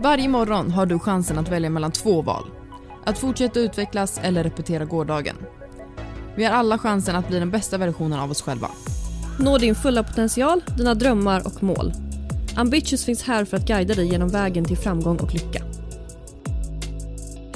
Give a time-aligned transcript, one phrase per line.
[0.00, 2.50] Varje morgon har du chansen att välja mellan två val.
[3.04, 5.36] Att fortsätta utvecklas eller repetera gårdagen.
[6.36, 8.70] Vi har alla chansen att bli den bästa versionen av oss själva.
[9.40, 11.92] Nå din fulla potential, dina drömmar och mål.
[12.56, 15.64] Ambitious finns här för att guida dig genom vägen till framgång och lycka.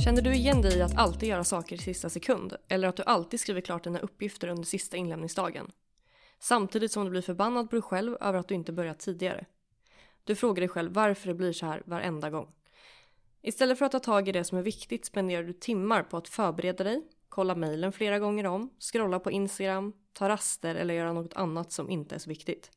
[0.04, 2.54] Känner du igen dig i att alltid göra saker i sista sekund?
[2.68, 5.70] Eller att du alltid skriver klart dina uppgifter under sista inlämningsdagen?
[6.40, 9.44] Samtidigt som du blir förbannad på dig själv över att du inte börjat tidigare.
[10.24, 12.54] Du frågar dig själv varför det blir så här varenda gång.
[13.42, 16.28] Istället för att ta tag i det som är viktigt spenderar du timmar på att
[16.28, 21.34] förbereda dig, kolla mejlen flera gånger om, scrolla på Instagram, ta raster eller göra något
[21.34, 22.70] annat som inte är så viktigt.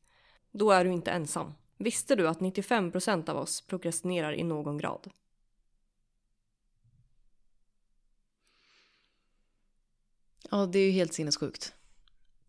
[0.50, 1.52] Då är du inte ensam.
[1.76, 5.10] Visste du att 95% av oss prokrastinerar i någon grad?
[10.50, 11.74] Ja, det är ju helt sinnessjukt.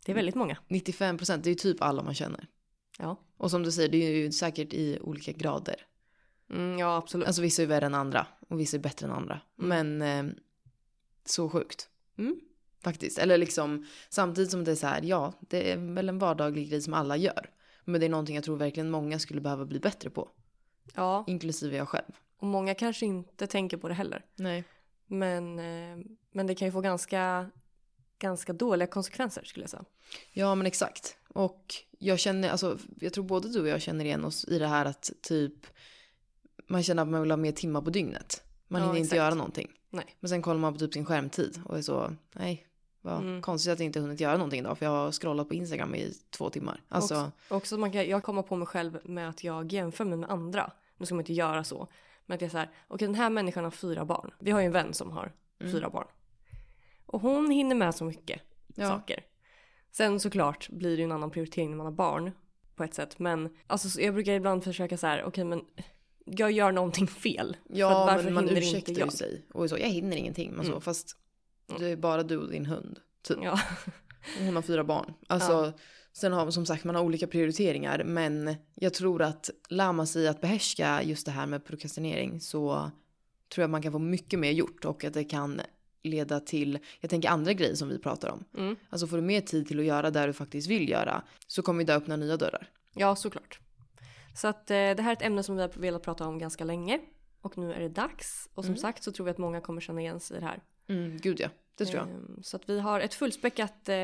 [0.06, 0.58] Det är väldigt många.
[0.68, 2.48] 95 procent, det är ju typ alla man känner.
[2.98, 3.18] Ja.
[3.38, 5.76] Och som du säger, det är ju säkert i olika grader.
[6.50, 7.28] Mm, ja, absolut.
[7.28, 9.42] Alltså vissa är värre än andra och vissa är bättre än andra.
[9.56, 10.26] Men eh,
[11.26, 11.90] så sjukt.
[12.18, 12.40] Mm.
[12.84, 13.18] Faktiskt.
[13.18, 16.82] Eller liksom samtidigt som det är så här, ja, det är väl en vardaglig grej
[16.82, 17.50] som alla gör.
[17.86, 20.30] Men det är någonting jag tror verkligen många skulle behöva bli bättre på.
[20.96, 22.12] Ja, Inklusive jag själv.
[22.38, 24.26] och många kanske inte tänker på det heller.
[24.36, 24.64] Nej.
[25.08, 27.50] Men, eh, men det kan ju få ganska,
[28.20, 29.84] ganska dåliga konsekvenser skulle jag säga.
[30.34, 31.18] Ja men exakt.
[31.30, 34.68] Och jag känner, alltså jag tror både du och jag känner igen oss i det
[34.68, 35.54] här att typ
[36.68, 38.44] man känner att man vill ha mer timmar på dygnet.
[38.68, 39.72] Man Ja, hinner inte göra någonting.
[39.90, 40.16] Nej.
[40.20, 42.68] Men sen kollar man på typ sin skärmtid och är så, nej,
[43.02, 43.42] vad Mm.
[43.42, 46.14] konstigt att jag inte hunnit göra någonting idag för jag har scrollat på Instagram i
[46.30, 46.82] två timmar.
[46.90, 50.18] Alltså, Också, också man kan, jag kommer på mig själv med att jag jämför mig
[50.18, 50.72] med andra.
[50.98, 51.88] Nu ska man inte göra så.
[52.26, 54.32] Men att jag säger, okej den här människan har fyra barn.
[54.40, 55.72] Vi har ju en vän som har Mm.
[55.74, 56.08] fyra barn.
[57.08, 58.42] Och hon hinner med så mycket
[58.76, 58.88] Ja.
[58.88, 59.24] saker.
[59.92, 62.32] Sen såklart blir det ju en annan prioritering när man har barn
[62.76, 63.20] på ett sätt.
[63.20, 65.62] Men alltså, så jag brukar ibland försöka så här, okej men
[66.26, 67.58] jag gör någonting fel.
[67.70, 69.46] Ja att men man ursäktar ju sig.
[69.54, 70.52] Och så, jag hinner ingenting.
[70.52, 70.82] Men så, Mm.
[70.82, 71.16] fast
[71.80, 73.00] det är bara du och din hund.
[73.22, 73.38] Typ.
[73.44, 73.60] Ja.
[74.40, 75.14] Hon har fyra barn.
[75.28, 75.74] Alltså,
[76.14, 80.28] Sen har som sagt man har olika prioriteringar men jag tror att lär man sig
[80.28, 82.92] att behärska just det här med prokrastinering så
[83.54, 85.62] tror jag man kan få mycket mer gjort och att det kan
[86.04, 88.44] leda till, jag tänker andra grejer som vi pratar om.
[88.58, 88.76] Mm.
[88.90, 91.84] Alltså får du mer tid till att göra där du faktiskt vill göra så kommer
[91.84, 92.70] det öppna nya dörrar.
[92.96, 93.60] Ja, såklart.
[94.36, 96.64] Så att eh, det här är ett ämne som vi har velat prata om ganska
[96.64, 97.00] länge.
[97.42, 98.50] Och nu är det dags.
[98.54, 98.82] Och som Mm.
[98.82, 100.60] sagt så tror vi att många kommer känna igen sig i det här.
[100.90, 102.08] Mm, gud ja, det tror jag.
[102.08, 103.96] Ehm, Så att vi har ett fullspäckat eh,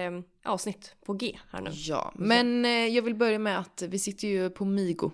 [0.43, 1.69] avsnitt på G här nu.
[1.73, 5.11] Ja, men eh, jag vill börja med att vi sitter ju på Migo.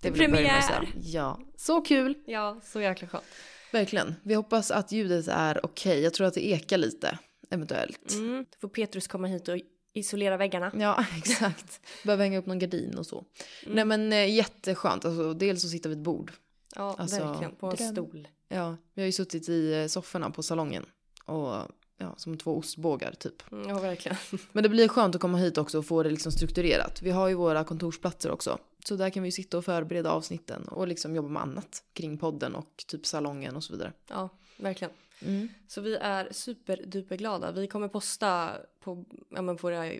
[0.00, 0.28] Det att säga.
[0.28, 0.88] Premiär!
[1.02, 2.14] Ja, så kul!
[2.26, 3.24] Ja, så jäkla skönt.
[3.72, 4.14] Verkligen.
[4.22, 6.00] Vi hoppas att ljudet är okej.
[6.00, 7.18] Jag tror att det ekar lite,
[7.50, 8.12] eventuellt.
[8.12, 8.44] Mm.
[8.50, 9.58] Då får Petrus komma hit och
[9.94, 10.72] isolera väggarna.
[10.74, 11.80] Ja, exakt.
[12.04, 13.24] Behöver hänga upp någon gardin och så.
[13.66, 15.04] Nej men eh, jätteskönt.
[15.04, 16.32] Alltså, dels så sitter vi ett bord.
[16.76, 17.54] Ja, Alltså, verkligen.
[17.56, 17.92] På en dröm.
[17.92, 18.28] stol.
[18.48, 20.86] Ja, vi har ju suttit i eh, sofforna på salongen.
[21.24, 21.54] Och
[22.02, 23.52] ja, som två ostbågar typ.
[23.52, 24.18] Mm, Ja, verkligen.
[24.52, 27.02] Men det blir skönt att komma hit också och få det liksom strukturerat.
[27.02, 28.58] Vi har ju våra kontorsplatser också.
[28.84, 32.54] Så där kan vi sitta och förbereda avsnitten och liksom jobba med annat kring podden
[32.54, 33.92] och typ salongen och så vidare.
[34.08, 34.92] Ja, verkligen.
[35.22, 35.48] Mm.
[35.68, 37.52] Så vi är superduperglada.
[37.52, 39.92] Vi kommer posta på ja, men våra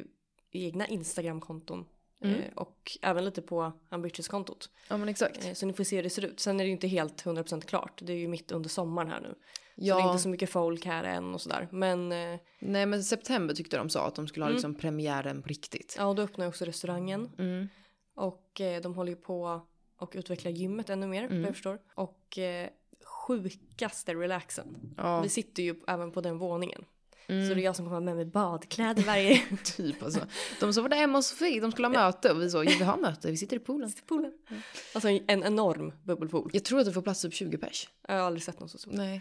[0.50, 1.84] egna Instagram-konton.
[2.24, 2.40] Mm.
[2.40, 4.70] Eh, och även lite på Ambitious-kontot.
[4.88, 5.46] Ja men exakt.
[5.46, 6.40] Eh, så ni får se hur det ser ut.
[6.40, 8.00] Sen är det ju inte helt 100% klart.
[8.02, 9.34] Det är ju mitt under sommaren här nu.
[9.74, 11.68] Så det är Ja, inte så mycket folk här än och sådär.
[11.72, 14.54] Men eh, nej men september tyckte de sa att de skulle ha Mm.
[14.56, 15.94] liksom premiären på riktigt.
[15.98, 17.30] ja, då öppnar ju också restauranger.
[17.38, 17.68] Mm.
[18.14, 19.60] Och eh, de håller ju på
[19.98, 21.38] och utvecklar gymmet ännu mer, Mm.
[21.40, 21.78] vad jag förstår.
[21.94, 22.68] Och eh,
[23.04, 24.94] sjukaste relaxen.
[24.96, 26.84] Ja, Vi sitter ju även på den våningen.
[27.26, 27.48] mm.
[27.48, 30.20] Så det är jag som kommer med mig badkläder varje typ alltså.
[30.60, 32.72] De sa var det Emma och Sofie, de skulle ha möte och vi sa ja,
[32.78, 33.92] vi har möte, vi sitter i poolen.
[34.06, 34.32] poolen.
[34.94, 36.50] Alltså en, en enorm bubbelpool.
[36.52, 37.88] Jag tror att det får plats upp 20 pers.
[38.08, 38.94] Jag har aldrig sett något så stort.
[38.94, 39.20] Nej.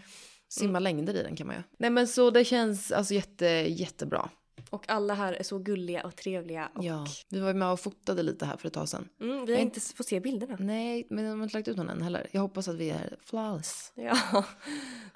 [0.60, 1.64] Simma längder i den kan man göra.
[1.78, 4.30] Nej men så det känns alltså jätte, jättebra.
[4.70, 6.70] Och alla här är så gulliga och trevliga.
[6.74, 7.06] Och, Ja.
[7.28, 9.08] Vi var ju med och fotade lite här för ett tag sedan.
[9.20, 10.56] mm, vi har inte fått se bilderna.
[10.60, 12.26] Nej, men de har inte lagt ut någon än heller.
[12.30, 13.92] Jag hoppas att vi är flawless.
[13.94, 14.16] Ja,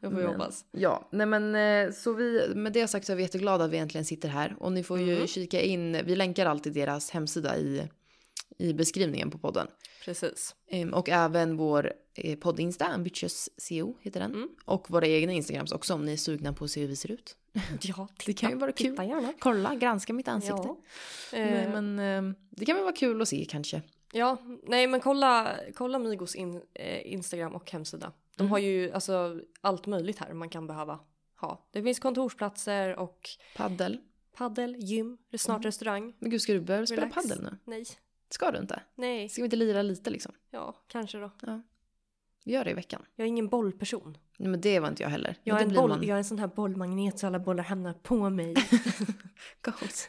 [0.00, 0.64] det får vi Men- hoppas.
[0.72, 3.78] Ja, nej men eh, så vi, med det sagt så är vi jätteglada att vi
[3.78, 4.56] äntligen sitter här.
[4.60, 5.26] Och ni får ju Mhm.
[5.26, 7.88] kika in, vi länkar alltid deras hemsida i,
[8.58, 9.66] i beskrivningen på podden.
[10.04, 10.54] Precis.
[10.68, 14.34] Ehm, och även vår eh, podd-insta, Ambitious CO heter den.
[14.34, 14.48] Mm.
[14.64, 17.10] Och våra egna Instagrams också om ni är sugna på att se hur vi ser
[17.10, 17.36] ut.
[17.80, 18.90] Ja, Det kan ju vara kul.
[18.90, 19.32] Titta gärna.
[19.38, 20.68] Kolla, granska mitt ansikte.
[21.32, 21.38] Ja.
[21.38, 23.82] Eh, men ehm, det kan väl vara kul att se kanske.
[24.12, 28.12] ja, nej men kolla, kolla Migos in, eh, Instagram och hemsida.
[28.36, 28.50] De Mm.
[28.50, 30.98] har ju alltså allt möjligt här man kan behöva
[31.40, 31.68] ha.
[31.72, 33.98] Det finns kontorsplatser och Paddel.
[34.36, 35.62] paddel, gym, snart Mm.
[35.62, 36.14] restaurang.
[36.18, 37.58] Men gud, ska du börja spela paddel nu?
[37.64, 37.84] Nej,
[38.30, 38.82] Ska du inte?
[38.94, 40.32] nej, Ska vi inte lira lite liksom?
[40.50, 41.30] ja kanske då.
[42.44, 43.02] Gör det i veckan.
[43.16, 44.18] Jag är ingen bollperson.
[44.38, 45.36] Nej, men det var inte jag heller.
[45.42, 47.92] Jag är, en boll, man- jag är en sån här bollmagnet så alla bollar hamnar
[47.92, 48.54] på mig.
[49.62, 50.08] Goals.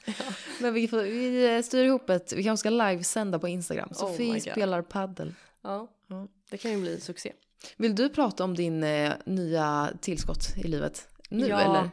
[0.61, 3.89] Men vi, får, vi eh, styr ihop ett, vi kanske ska livesända på Instagram.
[3.91, 5.33] Oh Sofie spelar paddel.
[5.61, 6.27] ja, Ja.
[6.49, 7.33] det kan ju bli succé.
[7.77, 11.07] Vill du prata om din eh, nya tillskott i livet?
[11.29, 11.59] Nu Ja.
[11.59, 11.89] eller?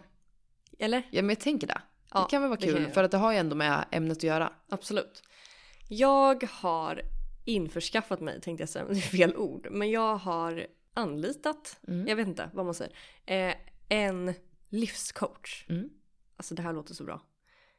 [0.79, 1.03] Eller?
[1.11, 1.81] Ja men jag tänker det.
[2.13, 4.23] Ja, det kan väl vara kul för att det har ju ändå med ämnet att
[4.23, 4.53] göra.
[4.69, 5.23] Absolut.
[5.89, 7.03] Jag har
[7.45, 9.69] införskaffat mig, tänkte jag säga, det är fel ord.
[9.71, 12.07] Men jag har anlitat, Mm.
[12.09, 12.93] jag vet inte vad man säger,
[13.27, 13.55] eh,
[13.89, 14.35] en
[14.69, 15.65] livscoach.
[15.69, 15.91] Mm.
[16.37, 17.23] Alltså det här låter så bra.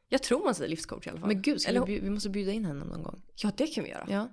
[0.08, 1.28] Jag tror man säger livscoach i alla fall.
[1.28, 3.22] Men gud, eller, vi, vi måste bjuda in henne någon gång.
[3.36, 4.06] Ja, det kan vi göra.
[4.08, 4.28] Ja.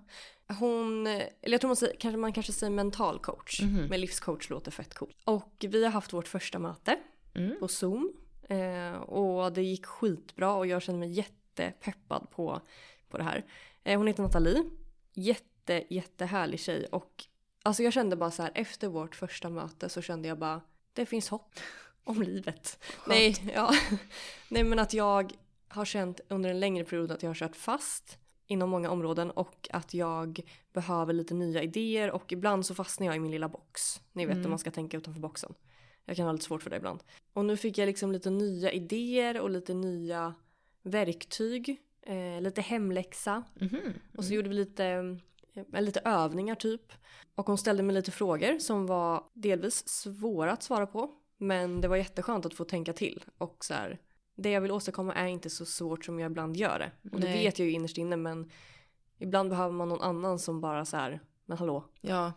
[0.59, 3.61] Hon, eller jag tror man, säger, kanske, man kanske säger mental coach.
[3.61, 3.85] Mhm.
[3.89, 5.17] Men livscoach låter fett coolt.
[5.23, 6.99] Och vi har haft vårt första möte
[7.35, 7.59] Mm.
[7.59, 8.13] på Zoom.
[8.49, 12.61] Eh, och det gick skitbra och jag känner mig jättepeppad på,
[13.13, 13.45] på det här.
[13.83, 14.63] Eh, hon heter Nathalie.
[15.13, 17.25] Jätte, jättehärlig tjej och
[17.63, 20.61] alltså jag kände bara så här efter vårt första möte så kände jag bara
[20.93, 21.53] det finns hopp
[22.03, 22.79] om livet.
[23.07, 23.71] Nej, ja.
[24.49, 25.33] Nej men att jag
[25.67, 28.17] har känt under en längre period att jag har kört fast
[28.47, 30.39] inom många områden och att jag
[30.73, 34.01] behöver lite nya idéer och ibland så fastnar jag i min lilla box.
[34.11, 34.45] Ni vet Mm.
[34.45, 35.53] om man ska tänka utanför boxen.
[36.05, 37.03] Jag kan ha lite svårt för det ibland.
[37.33, 40.33] Och nu fick jag liksom lite nya idéer och lite nya
[40.81, 41.81] verktyg.
[42.05, 43.43] Eh, lite hemläxa.
[43.55, 43.93] Mhm.
[44.17, 44.85] Och så gjorde vi lite,
[45.73, 46.93] eh, lite övningar typ.
[47.35, 51.11] Och hon ställde mig lite frågor som var delvis svåra att svara på.
[51.37, 53.23] Men det var jätteskönt att få tänka till.
[53.37, 53.99] Och så här,
[54.35, 56.91] det jag vill åstadkomma är inte så svårt som jag ibland gör det.
[57.11, 57.43] Och det Nej.
[57.43, 58.51] vet jag ju innerst inne men
[59.17, 62.33] ibland behöver man någon annan som bara så här, men hallå, Ja,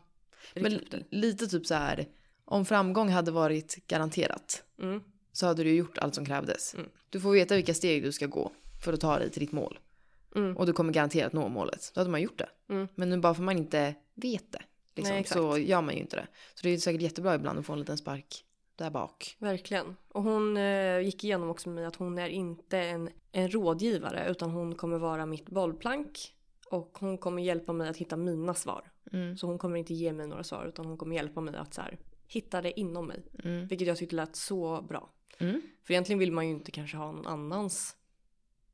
[0.55, 0.81] men
[1.11, 2.09] lite typ så här.
[2.45, 5.03] Om framgång hade varit garanterat Mm,
[5.33, 6.75] så hade du gjort allt som krävdes.
[6.75, 6.89] Mm.
[7.11, 8.53] Du får veta vilka steg du ska gå
[8.87, 9.79] för att ta dig till ditt mål.
[10.37, 11.91] mm, Och du kommer garanterat nå målet.
[11.95, 12.49] Då hade man gjort det.
[12.69, 12.89] Mm.
[12.95, 14.63] Men nu bara för man inte vet det.
[14.97, 16.27] Liksom, Nej, så gör man ju inte det.
[16.55, 18.45] Så det är säkert jättebra ibland att få en liten spark
[18.77, 19.37] där bak.
[19.39, 19.97] verkligen.
[20.09, 24.27] Och hon eh, gick igenom också med mig att hon är inte en, en rådgivare
[24.31, 26.33] utan hon kommer vara mitt bollplank.
[26.71, 28.93] Och hon kommer hjälpa mig att hitta mina svar.
[29.13, 29.37] Mm.
[29.37, 31.81] Så hon kommer inte ge mig några svar utan hon kommer hjälpa mig att så
[31.81, 31.99] här,
[32.29, 33.23] hitta det inom mig.
[33.45, 33.67] Mm.
[33.67, 35.11] Vilket jag tyckte lät så bra.
[35.39, 35.61] Mm.
[35.85, 37.97] För egentligen vill man ju inte kanske ha någon annans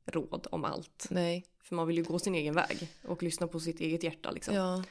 [0.05, 1.07] råd om allt.
[1.09, 4.31] Nej, För man vill ju gå sin egen väg och lyssna på sitt eget hjärta
[4.31, 4.55] liksom.
[4.55, 4.83] ja.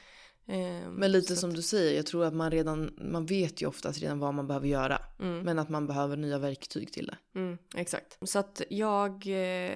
[0.47, 3.67] Ehm, Men lite som att- du säger, jag tror att man redan, man vet ju
[3.67, 5.01] oftast redan vad man behöver göra.
[5.19, 7.39] Mm, Men att man behöver nya verktyg till det.
[7.39, 8.17] mm, exakt.
[8.21, 9.75] Så att jag, eh,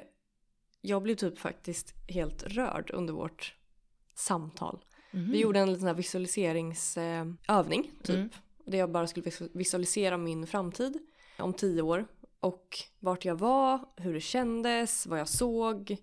[0.82, 3.56] jag blev typ faktiskt helt rörd under vårt
[4.16, 4.84] samtal.
[5.12, 5.32] Mhm.
[5.32, 8.16] Vi gjorde en liten visualiseringsövning typ.
[8.16, 8.30] Mm.
[8.66, 11.00] Där jag bara skulle visu- visualisera min framtid
[11.40, 12.08] om tio år.
[12.40, 15.98] Och vart jag var, hur det kändes, vad jag såg,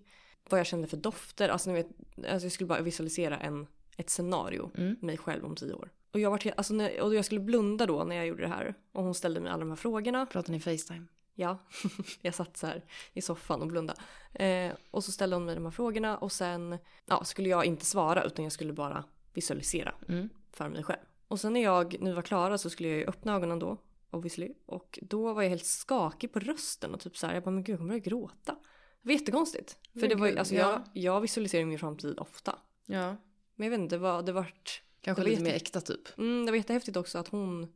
[0.49, 1.49] vad jag kände för dofter.
[1.49, 1.87] Alltså, ni vet,
[2.31, 3.67] alltså jag skulle bara visualisera en,
[3.97, 4.95] ett scenario, Mm.
[5.01, 5.89] mig själv om tio år.
[6.11, 8.47] Och jag, vart, helt- alltså när, och jag skulle blunda då när jag gjorde det
[8.49, 8.75] här.
[8.91, 10.25] Och hon ställde mig alla de här frågorna.
[10.25, 11.05] Pratar ni Facetime?
[11.35, 11.57] Ja,
[12.21, 12.83] jag satt så här
[13.13, 14.01] i soffan och blundade.
[14.33, 17.85] Eh, och så ställde hon mig de här frågorna och sen ja, skulle jag inte
[17.85, 19.03] svara utan jag skulle bara
[19.33, 20.29] visualisera Mm.
[20.51, 20.99] för mig själv.
[21.27, 23.77] Och sen när jag nu var klara så skulle jag ju öppna ögonen då,
[24.15, 24.53] obviously.
[24.65, 27.63] Och då var jag helt skakig på rösten och typ så här, jag bara men
[27.63, 28.55] gud jag kommer börja gråta.
[29.01, 29.77] Det var jättekonstigt.
[29.93, 30.71] För Men det var gud, alltså ja.
[30.93, 32.59] jag, jag visualiserar min framtid ofta.
[32.85, 33.15] Ja.
[33.55, 36.17] Men jag vet inte, det var, det vart, Kanske Jag lite vet mer äkta typ.
[36.17, 37.67] mm, det var jättehäftigt också att hon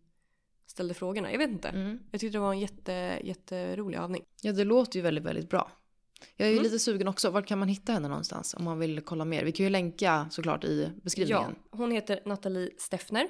[0.65, 1.31] ställde frågorna.
[1.31, 1.67] Jag vet inte.
[1.69, 2.00] Mm.
[2.12, 4.24] Jag tyckte det var en jätte, jätterolig övning.
[4.41, 5.72] Ja, det låter ju väldigt, väldigt bra.
[6.36, 6.63] Jag är ju Mm.
[6.63, 7.29] lite sugen också.
[7.29, 9.46] Vart kan man hitta henne någonstans om man vill kolla mer?
[9.46, 11.55] Vi kan ju länka såklart i beskrivningen.
[11.72, 13.27] Ja, hon heter Nathalie Steffner.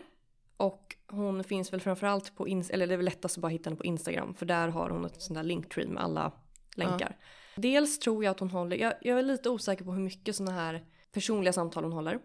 [0.60, 3.70] Och hon finns väl framförallt på, Ins- eller det är väl lättast att bara hitta
[3.70, 4.34] henne på Instagram.
[4.36, 6.32] För där har hon ett sånt där linktree med alla
[6.75, 7.18] länkar.
[7.56, 10.51] Dels tror jag att hon håller, jag, jag är lite osäker på hur mycket såna
[10.51, 12.20] här personliga samtal hon håller.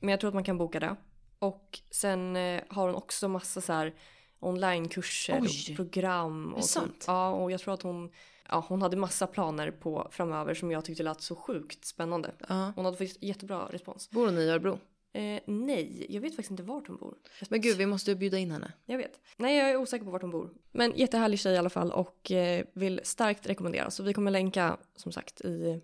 [0.00, 0.96] Men jag tror att man kan boka det.
[1.38, 3.94] Och sen eh, har hon också massa så här
[4.40, 6.54] onlinekurser och program.
[6.54, 7.04] Och så- sant?
[7.06, 8.10] Ja, och jag tror att hon,
[8.48, 12.34] ja, hon hade massa planer på framöver som jag tyckte lät så sjukt spännande.
[12.48, 12.72] Ja.
[12.76, 14.10] Hon hade faktiskt jättebra respons.
[14.10, 14.78] Bor hon i Örebro?
[15.12, 17.14] Eh, nej, jag vet faktiskt inte vart hon bor.
[17.48, 18.72] Men gud, vi måste ju bjuda in henne.
[18.86, 19.20] jag vet.
[19.36, 20.50] Nej, jag är osäker på vart hon bor.
[20.72, 23.90] Men jättehärlig tjej i alla fall och eh, vill starkt rekommendera.
[23.90, 25.80] Så vi kommer länka som sagt i,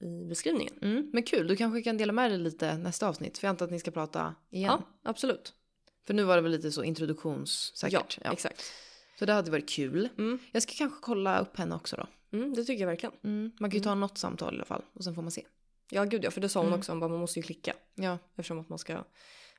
[0.00, 0.74] i beskrivningen.
[0.82, 1.10] Mm.
[1.12, 3.38] Men kul, du kanske kan dela med dig lite nästa avsnitt.
[3.38, 4.70] För jag antar att ni ska prata igen.
[4.70, 5.54] Ja, absolut.
[6.06, 8.18] För nu var det väl lite så introduktionssäkert.
[8.24, 8.62] Ja, exakt.
[9.18, 10.08] Så det hade varit kul.
[10.18, 10.38] Mm.
[10.52, 12.36] Jag ska kanske kolla upp henne också då.
[12.36, 13.14] Mm, det tycker jag verkligen.
[13.24, 13.52] Mm.
[13.60, 14.82] Man kan ju ta något samtal i alla fall.
[14.92, 15.46] Och sen får man se.
[15.90, 16.78] Ja, gud ja, för det sa hon Mm.
[16.78, 16.92] också.
[16.92, 17.72] Hon bara, man måste ju klicka.
[17.94, 18.18] Ja.
[18.36, 19.04] Eftersom att man ska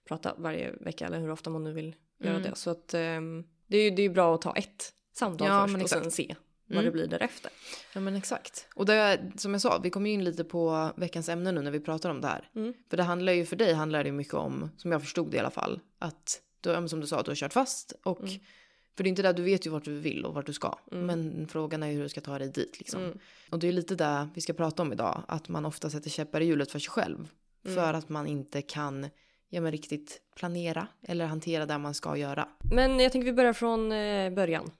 [0.07, 2.49] prata varje vecka eller hur ofta man nu vill göra Mm.
[2.49, 2.55] det.
[2.55, 5.83] Så att ehm, det är ju det är bra att ta ett samtal Ja, först
[5.83, 6.35] och sen se
[6.67, 6.85] vad Mm.
[6.85, 7.51] det blir därefter.
[7.93, 8.67] Ja men exakt.
[8.75, 11.79] Och det, som jag sa, vi kommer in lite på veckans ämne nu när vi
[11.79, 12.49] pratar om det här.
[12.55, 12.73] Mm.
[12.89, 15.39] För det handlar ju, för dig handlar det mycket om, som jag förstod det i
[15.39, 18.39] alla fall, att du, som du sa, du har kört fast och Mm.
[18.95, 20.77] För det är inte där du vet ju vart du vill och vart du ska.
[20.91, 21.05] Mm.
[21.05, 23.03] Men frågan är ju hur du ska ta dig dit liksom.
[23.03, 23.19] Mm.
[23.49, 26.41] Och det är lite där vi ska prata om idag, att man ofta sätter käppar
[26.41, 27.27] i hjulet för sig själv.
[27.65, 27.75] Mm.
[27.75, 29.07] För att man inte kan
[29.49, 32.47] ja, men riktigt planera eller hantera det man ska göra.
[32.71, 34.71] Men jag tänker vi börjar från eh, början.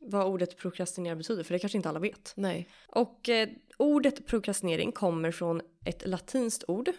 [0.00, 2.32] Vad ordet prokrastinera betyder, för det kanske inte alla vet.
[2.36, 2.68] Nej.
[2.88, 6.90] Och eh, ordet prokrastinering kommer från ett latinskt ord.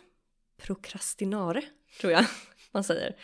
[0.57, 1.61] Procrastinare,
[2.01, 2.25] tror jag
[2.71, 3.15] man säger.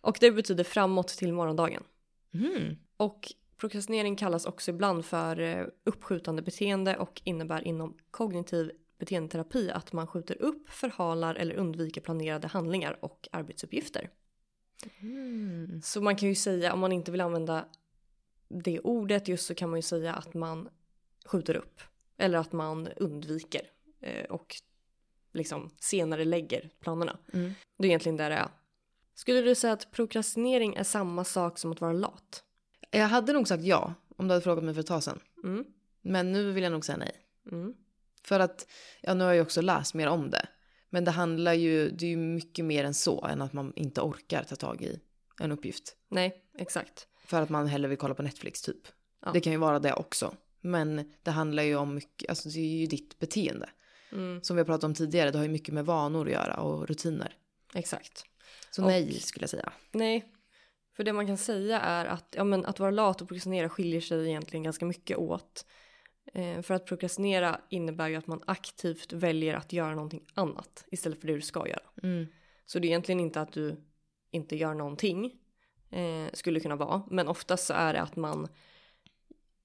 [0.00, 1.82] Och det betyder framåt till morgondagen.
[2.34, 2.76] Mm.
[2.96, 9.92] Och prokrastinering kallas också ibland för eh, uppskjutande beteende och innebär inom kognitiv beteendeterapi att
[9.92, 14.10] man skjuter upp, förhalar eller undviker planerade handlingar och arbetsuppgifter.
[15.00, 15.82] Mm.
[15.82, 17.68] Så man kan ju säga, om man inte vill använda
[18.48, 20.68] det ordet just så kan man ju säga att man
[21.24, 21.80] skjuter upp.
[22.16, 23.70] Eller att man undviker
[24.00, 24.56] eh, och
[25.32, 27.18] liksom senare lägger planerna.
[27.32, 27.52] Mm.
[27.78, 28.48] Det är egentligen där det är.
[29.14, 32.44] Skulle du säga att prokrastinering är samma sak som att vara lat?
[32.90, 35.20] Jag hade nog sagt ja om du hade frågat mig för ett tag sedan.
[35.44, 35.64] Mm.
[36.02, 37.16] Men nu vill jag nog säga nej.
[37.52, 37.74] Mm.
[38.24, 38.66] För att,
[39.00, 40.46] ja nu har jag också läst mer om det.
[40.90, 44.00] Men det handlar ju, det är ju mycket mer än så än att man inte
[44.00, 45.00] orkar ta tag i
[45.40, 45.96] en uppgift.
[46.08, 47.06] Nej, exakt.
[47.24, 48.88] För att man hellre vill kolla på Netflix typ.
[49.24, 49.30] Ja.
[49.32, 50.34] Det kan ju vara det också.
[50.60, 53.70] Men det handlar ju om mycket, alltså det är ju ditt beteende.
[54.12, 54.42] Mm.
[54.42, 56.88] Som vi har pratat om tidigare, det har ju mycket med vanor att göra och
[56.88, 57.36] rutiner.
[57.74, 58.24] Exakt.
[58.70, 59.72] Så Och- nej skulle jag säga.
[59.92, 60.24] Nej,
[60.96, 64.00] för det man kan säga är att, ja, men att vara lat och prokrastinera skiljer
[64.00, 65.66] sig egentligen ganska mycket åt.
[66.34, 71.20] Eh, för att prokrastinera innebär ju att man aktivt väljer att göra någonting annat istället
[71.20, 71.82] för det du ska göra.
[72.02, 72.26] Mm.
[72.66, 73.76] Så det är egentligen inte att du
[74.30, 75.32] inte gör någonting,
[75.90, 77.02] eh, skulle kunna vara.
[77.10, 78.48] Men oftast så är det att man,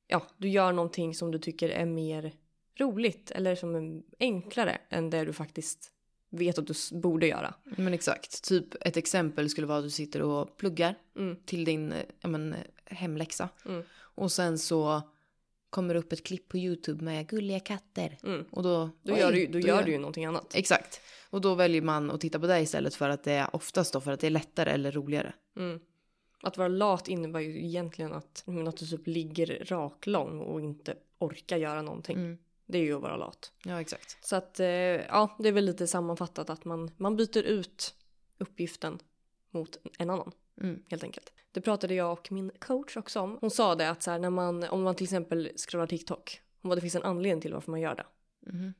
[0.07, 2.33] ja, du gör någonting som du tycker är mer
[2.79, 5.91] roligt eller som är enklare än det du faktiskt
[6.29, 7.53] vet att du borde göra.
[7.63, 11.35] Men exakt, typ ett exempel skulle vara att du sitter och pluggar Mm.
[11.45, 13.49] till din eh, ja, men, eh, hemläxa.
[13.65, 13.83] Mm.
[13.99, 15.01] Och sen så
[15.69, 18.17] kommer det upp ett klipp på YouTube med gulliga katter.
[18.23, 18.45] Mm.
[18.51, 20.55] Och då, Då, oj, gör du, då gör du ju någonting annat.
[20.55, 21.01] Exakt.
[21.29, 24.01] Och då väljer man att titta på det istället för att det är oftast då
[24.01, 25.33] för att det är lättare eller roligare.
[25.57, 25.79] Mm.
[26.43, 31.57] Att vara lat innebär ju egentligen att, att du typ ligger raklång och inte orkar
[31.57, 32.37] göra någonting.
[32.69, 32.71] Mm.
[32.71, 33.51] Det är ju att vara lat.
[33.65, 34.25] Ja, exakt.
[34.25, 37.95] Så att eh, ja, det är väl lite sammanfattat att man, man byter ut
[38.37, 38.99] uppgiften
[39.51, 40.31] mot en annan
[40.61, 40.83] Mm.
[40.89, 41.33] helt enkelt.
[41.51, 43.37] Det pratade jag och min coach också om.
[43.41, 46.75] Hon sa det att så här, när man, om man till exempel scrollar TikTok, bara,
[46.75, 48.05] det finns en anledning till varför man gör det.
[48.51, 48.73] Mhm.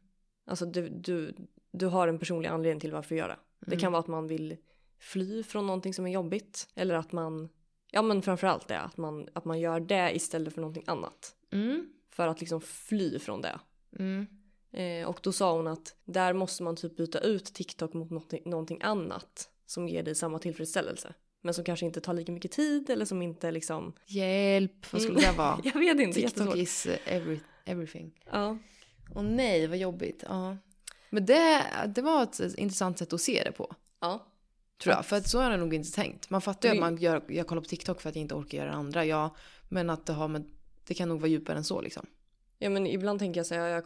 [0.45, 1.35] Alltså du, du,
[1.71, 3.37] du har en personlig anledning till varför du gör det.
[3.59, 3.79] Det Mm.
[3.79, 4.57] kan vara att man vill
[4.99, 6.69] fly från någonting som är jobbigt.
[6.75, 7.49] Eller att man,
[7.91, 11.35] ja men framförallt det, att man, att man gör det istället för någonting annat.
[11.51, 11.89] Mm.
[12.09, 13.59] För att liksom fly från det.
[13.99, 14.27] Mm.
[14.71, 18.41] Eh, och då sa hon att där måste man typ byta ut TikTok mot någonting,
[18.45, 21.13] någonting annat som ger dig samma tillfredsställelse.
[21.41, 23.93] Men som kanske inte tar lika mycket tid eller som inte liksom...
[24.05, 25.31] Hjälp, vad skulle Mm.
[25.31, 25.59] det vara?
[25.63, 26.55] Jag vet inte, TikTok jättesvårt.
[26.57, 28.11] is eh, every, everything.
[28.31, 28.57] Ja.
[29.15, 30.23] Och nej, vad jobbigt.
[30.27, 30.57] Ja.
[31.09, 31.63] Men det,
[31.95, 33.75] det var ett intressant sätt att se det på.
[33.99, 34.27] ja.
[34.83, 35.05] Tror jag.
[35.05, 36.29] För att så har jag nog inte tänkt.
[36.29, 38.57] Man fattar ju att man gör, jag kollar på TikTok för att jag inte orkar
[38.57, 39.05] göra det andra.
[39.05, 39.35] Ja,
[39.69, 40.49] men att det har med,
[40.87, 42.05] det kan nog vara djupare än så liksom.
[42.57, 43.83] Ja men ibland tänker jag så här, jag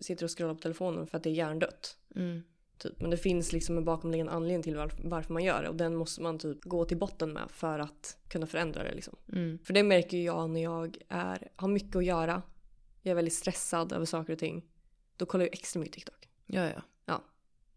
[0.00, 1.96] sitter och scrollar på telefonen för att det är hjärndött.
[2.16, 2.42] Mm.
[2.78, 3.00] Typ.
[3.00, 5.96] Men det finns liksom en bakomliggande anledning till varför, varför man gör det och den
[5.96, 9.16] måste man typ gå till botten med för att kunna förändra det liksom.
[9.32, 9.58] Mm.
[9.64, 12.42] För det märker jag när jag är, har mycket att göra.
[13.02, 14.64] Jag är väldigt stressad över saker och ting.
[15.16, 16.28] Då kollar jag extra mycket TikTok.
[16.46, 16.82] Ja, ja.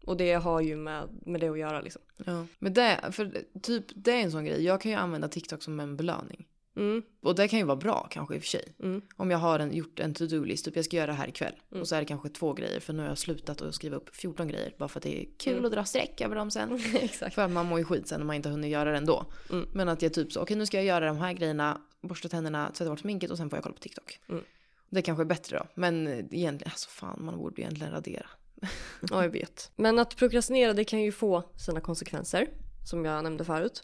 [0.06, 2.02] Och det har ju med, med det att göra liksom.
[2.26, 2.46] ja.
[2.58, 4.64] Men det, för typ, det är en sån grej.
[4.64, 6.48] Jag kan ju använda TikTok som en belöning.
[6.76, 8.74] Mm, Och det kan ju vara bra kanske i och för sig.
[8.82, 11.54] mm, Om jag har en, gjort en to-do-list, typ jag ska göra det här ikväll.
[11.70, 11.80] Mm.
[11.80, 14.16] Och så är det kanske två grejer för nu har jag slutat att skriva upp
[14.16, 14.74] 14 grejer.
[14.78, 15.64] Bara för att det är kul Mm.
[15.64, 16.78] att dra streck över dem sen.
[17.34, 19.26] För man mår ju skit sen när man inte hunnit göra det ändå.
[19.50, 19.68] Mm.
[19.72, 22.70] Men att jag typ så, okej nu ska jag göra de här grejerna, borsta tänderna,
[22.74, 24.20] tvätta bort sminket och sen får jag kolla på TikTok.
[24.28, 24.44] Mm.
[24.90, 25.66] Det kanske är bättre då.
[25.74, 28.26] Men egentligen, alltså fan man borde egentligen radera.
[29.10, 29.70] Ja, jag vet.
[29.76, 32.48] Men att prokrastinera det kan ju få sina konsekvenser,
[32.84, 33.82] som jag nämnde förut.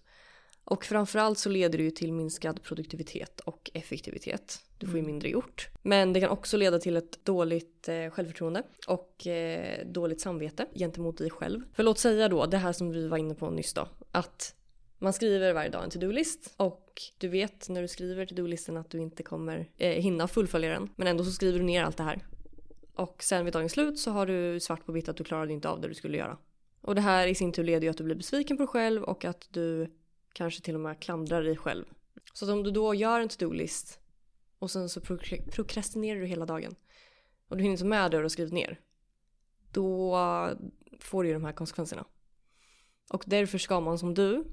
[0.70, 4.62] Och framförallt så leder det ju till minskad produktivitet och effektivitet.
[4.78, 5.12] Du får ju Mm.
[5.12, 5.68] mindre gjort.
[5.82, 11.18] Men det kan också leda till ett dåligt eh, självförtroende och eh, dåligt samvete gentemot
[11.18, 11.60] dig själv.
[11.72, 14.54] För låt säga då, det här som vi var inne på nyss då, att
[14.98, 18.98] man skriver varje dag en to-do-list och du vet när du skriver to-do-listen att du
[18.98, 20.90] inte kommer eh, hinna fullfölja den.
[20.96, 22.20] Men ändå så skriver du ner allt det här.
[22.94, 25.68] Och sen vid dagens slut så har du svart på vitt att du klarade inte
[25.68, 26.36] av det du skulle göra.
[26.80, 29.02] Och det här i sin tur leder ju att du blir besviken på dig själv
[29.02, 29.86] och att du
[30.32, 31.84] kanske till och med klandrar dig själv.
[32.32, 33.98] Så att om du då gör en to-do-list
[34.58, 36.74] och sen så prok- prokrastinerar du hela dagen
[37.48, 38.80] och du hinner inte med det du har skrivit ner.
[39.72, 40.16] Då
[41.00, 42.04] får du ju de här konsekvenserna.
[43.10, 44.44] Och därför ska man som du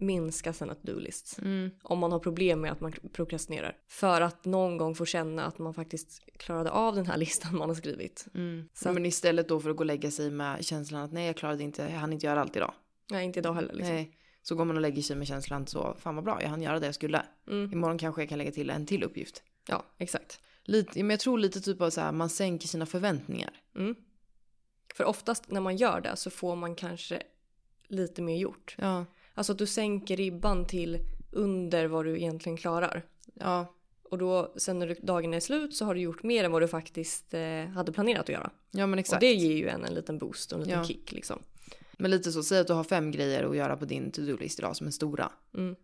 [0.00, 1.38] minska sina to-do-lists.
[1.38, 1.70] Mm.
[1.82, 3.76] Om man har problem med att man prokrastinerar.
[3.88, 7.68] För att någon gång få känna att man faktiskt klarade av den här listan man
[7.68, 8.26] har skrivit.
[8.34, 8.68] Mm.
[8.74, 11.36] Så- Men istället då för att gå och lägga sig med känslan att nej jag
[11.36, 12.72] klarade inte, jag hann inte göra allt idag.
[13.10, 13.94] Nej, inte idag heller liksom.
[13.94, 14.16] Nej.
[14.42, 16.78] Så går man och lägger sig med känslan så fan vad bra, jag hann göra
[16.80, 17.22] det jag skulle.
[17.48, 17.72] Mm.
[17.72, 19.42] Imorgon kanske jag kan lägga till en till uppgift.
[19.66, 20.40] Ja, exakt.
[20.64, 23.50] Lite, men jag tror lite typ av så här, man sänker sina förväntningar.
[23.76, 23.94] Mm.
[24.94, 27.22] För oftast när man gör det så får man kanske
[27.88, 28.74] lite mer gjort.
[28.78, 29.04] Ja,
[29.34, 30.98] Alltså att du sänker ribban till
[31.32, 33.06] under vad du egentligen klarar.
[33.34, 33.66] ja,
[34.02, 36.68] Och då sen när dagen är slut så har du gjort mer än vad du
[36.68, 38.50] faktiskt eh, hade planerat att göra.
[38.70, 39.20] ja men Och exakt.
[39.20, 40.84] det ger ju en en liten boost och en liten Ja.
[40.86, 41.38] kick liksom.
[42.00, 44.76] Men lite så, säg att du har fem grejer att göra på din to-do-list idag
[44.76, 45.32] som är stora.
[45.54, 45.76] Mm.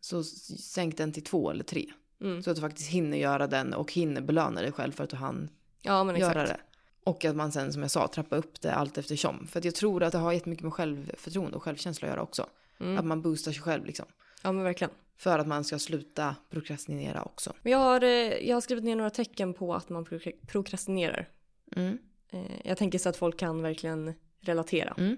[0.00, 1.92] Så sänk den till två eller tre.
[2.20, 2.42] Mm.
[2.42, 5.16] Så att du faktiskt hinner göra den och hinner belöna dig själv för att du
[5.16, 5.50] hann
[5.82, 6.36] Ja men exakt.
[6.36, 6.60] göra det.
[7.04, 9.46] Och att man sen som jag sa trappar upp det allt eftersom.
[9.46, 12.46] För att jag tror att det har jättemycket med självförtroende och självkänsla att göra också.
[12.80, 12.98] Mm.
[12.98, 14.06] Att man boostar sig själv liksom.
[14.42, 14.90] Ja men verkligen.
[15.16, 17.52] För att man ska sluta prokrastinera också.
[17.62, 21.28] Men jag har, eh, jag har skrivit ner några tecken på att man prok- prokrastinerar.
[21.76, 21.98] Mm.
[22.30, 24.94] Eh, jag tänker så att folk kan verkligen relatera.
[24.98, 25.16] Mm.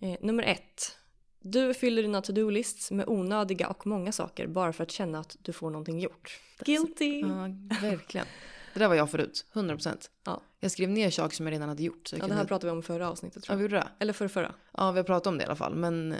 [0.00, 0.96] Eh, nummer ett.
[1.40, 5.52] Du fyller dina to-do-lists med onödiga och många saker bara för att känna att du
[5.52, 6.40] får någonting gjort.
[6.64, 7.20] Guilty!
[7.20, 7.48] Ja,
[7.82, 8.26] verkligen.
[8.74, 10.10] Det där var jag förut, 100%.
[10.24, 10.40] Ja.
[10.60, 12.08] Jag skrev ner saker som jag redan hade gjort.
[12.12, 13.70] Ja, det kunde- här pratade vi om i förra avsnittet Ja, tror vi jag.
[13.70, 13.88] gjorde det?
[13.98, 14.54] Eller förra, förra.
[14.72, 15.74] Ja, vi har pratat om det i alla fall.
[15.74, 16.14] Men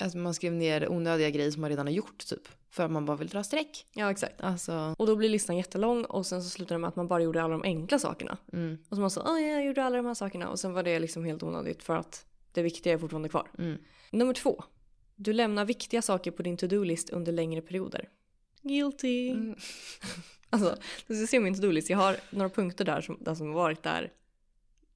[0.00, 2.48] alltså, man skrev ner onödiga grejer som man redan har gjort typ.
[2.70, 3.86] För att man bara vill dra streck.
[3.94, 4.40] Ja exakt.
[4.40, 7.22] Alltså, Och då blir listan jättelång och sen så slutar det med att man bara
[7.22, 8.38] gjorde alla de enkla sakerna.
[8.52, 10.82] mm, Och så man sa åh jag gjorde alla de här sakerna och sen var
[10.82, 13.50] det liksom helt onödigt för att det viktiga är fortfarande kvar.
[13.58, 13.78] mm.
[14.10, 14.64] Nummer två.
[15.16, 18.08] Du lämnar viktiga saker på din to-do-list under längre perioder.
[18.62, 19.30] Guilty.
[19.30, 19.56] Mm.
[20.52, 20.76] Alltså,
[21.06, 21.90] du ska se min to-do-list.
[21.90, 24.12] Jag har några punkter där som, där som varit där.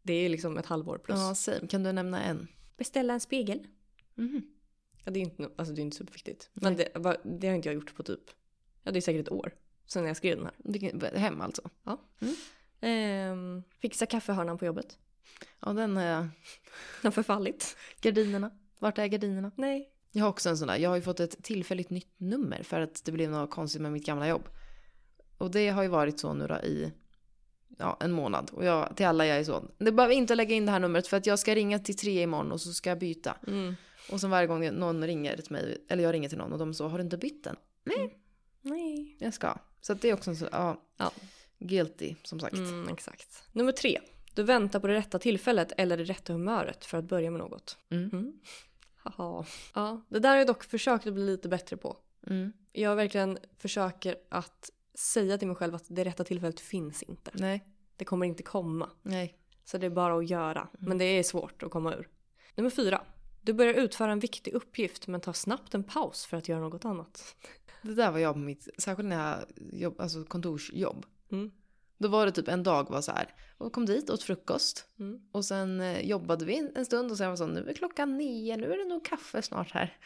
[0.02, 1.18] Det är liksom ett halvår plus.
[1.18, 1.66] Ja, same.
[1.68, 2.49] Kan du nämna en?
[2.76, 3.66] Beställa en spegel.
[4.14, 4.42] Mhm.
[5.04, 6.50] Ja, det är inte, alltså, det är inte superviktigt.
[6.52, 6.88] Men det,
[7.25, 8.20] det har inte jag gjort på typ,
[8.83, 9.55] ja det är säkert ett år.
[9.87, 10.50] Sen jag skrev den
[11.02, 11.16] här.
[11.16, 11.70] Hem alltså?
[12.81, 14.98] Ehm, fixa kaffehörnan på jobbet.
[15.61, 16.20] Ja, den har jag.
[16.22, 16.31] Den
[17.02, 17.76] har förfallit.
[18.00, 18.50] Gardinerna.
[18.79, 19.50] Vart är gardinerna?
[19.57, 19.90] Nej.
[20.12, 20.76] Jag har också en sån där.
[20.76, 23.92] Jag har ju fått ett tillfälligt nytt nummer för att det blev något konstigt med
[23.92, 24.48] mitt gamla jobb.
[25.38, 26.92] Och det har ju varit så nu då i
[27.79, 28.50] ja, en månad.
[28.52, 29.64] Och jag, till alla jag är så.
[29.79, 32.22] Det behöver inte lägga in det här numret för att jag ska ringa till tre
[32.22, 33.37] imorgon och så ska jag byta.
[33.46, 33.74] Mm.
[34.11, 36.75] Och sen varje gång någon ringer till mig, eller jag ringer till någon och de
[36.75, 37.57] så, har du inte bytt den?
[38.62, 39.17] Nej.
[39.21, 39.57] Jag ska.
[39.81, 41.12] Så det är också en så, ja, Ja.
[41.59, 42.55] guilty som sagt.
[42.55, 43.43] Mm, exakt.
[43.53, 44.01] Nummer tre.
[44.35, 47.79] Du väntar på det rätta tillfället eller det rätta humöret för att börja med något.
[47.90, 48.11] Mm.
[48.12, 48.33] Mm.
[48.97, 49.45] Haha.
[49.75, 51.97] Ja, det där har jag dock försökt att bli lite bättre på.
[52.27, 52.53] Mm.
[52.73, 57.31] Jag verkligen försöker att säga till mig själv att det rätta tillfället finns inte.
[57.35, 57.64] Nej,
[57.97, 58.90] Det kommer inte komma.
[59.03, 59.38] nej.
[59.64, 60.69] Så det är bara att göra.
[60.79, 62.09] Men det är svårt att komma ur.
[62.55, 63.03] Nummer fyra.
[63.44, 66.85] Du börjar utföra en viktig uppgift men tar snabbt en paus för att göra något
[66.85, 67.37] annat.
[67.83, 69.44] Det där var jag på mitt, särskilt när jag
[69.80, 71.07] jobb, alltså kontorsjobb.
[71.33, 71.50] Mm.
[71.98, 74.87] Då var det typ en dag var så här, och kom dit, åt frukost.
[74.98, 75.20] Mm.
[75.33, 78.57] Och sen eh, jobbade vi en stund och sen var så, nu är klockan nio,
[78.57, 79.98] nu är det nog kaffe snart här.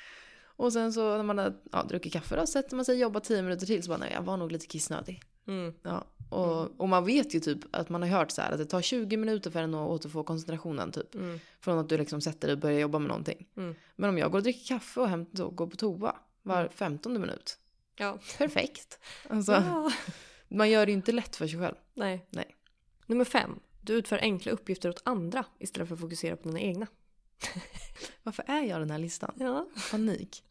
[0.57, 3.21] Och sen så när man har ja, druckit kaffe då sätter man sig och jobbar
[3.21, 5.23] tio minuter till så bara, nej jag var nog lite kissnödig.
[5.49, 5.75] Mm.
[5.83, 8.65] Ja, och, och man vet ju typ att man har hört så här att det
[8.65, 11.15] tar 20 minuter för en att återfå koncentrationen typ.
[11.15, 11.41] Mm.
[11.61, 13.49] Från att du liksom sätter dig och börjar jobba med någonting.
[13.57, 13.75] Mm.
[13.97, 17.13] Men om jag går och dricker kaffe och hämtar och går på toa var 15
[17.21, 17.59] minut.
[17.97, 18.19] Ja.
[18.39, 18.99] Perfekt.
[19.29, 19.93] Alltså, ja.
[20.49, 21.77] man gör det ju inte lätt för sig själv.
[21.95, 22.27] Nej.
[22.31, 22.57] Nej.
[23.07, 23.61] Nummer fem.
[23.81, 26.87] Du utför enkla uppgifter åt andra istället för att fokusera på dina egna.
[28.23, 29.35] Varför är jag den här listan?
[29.39, 29.69] Ja.
[29.91, 30.45] Panik.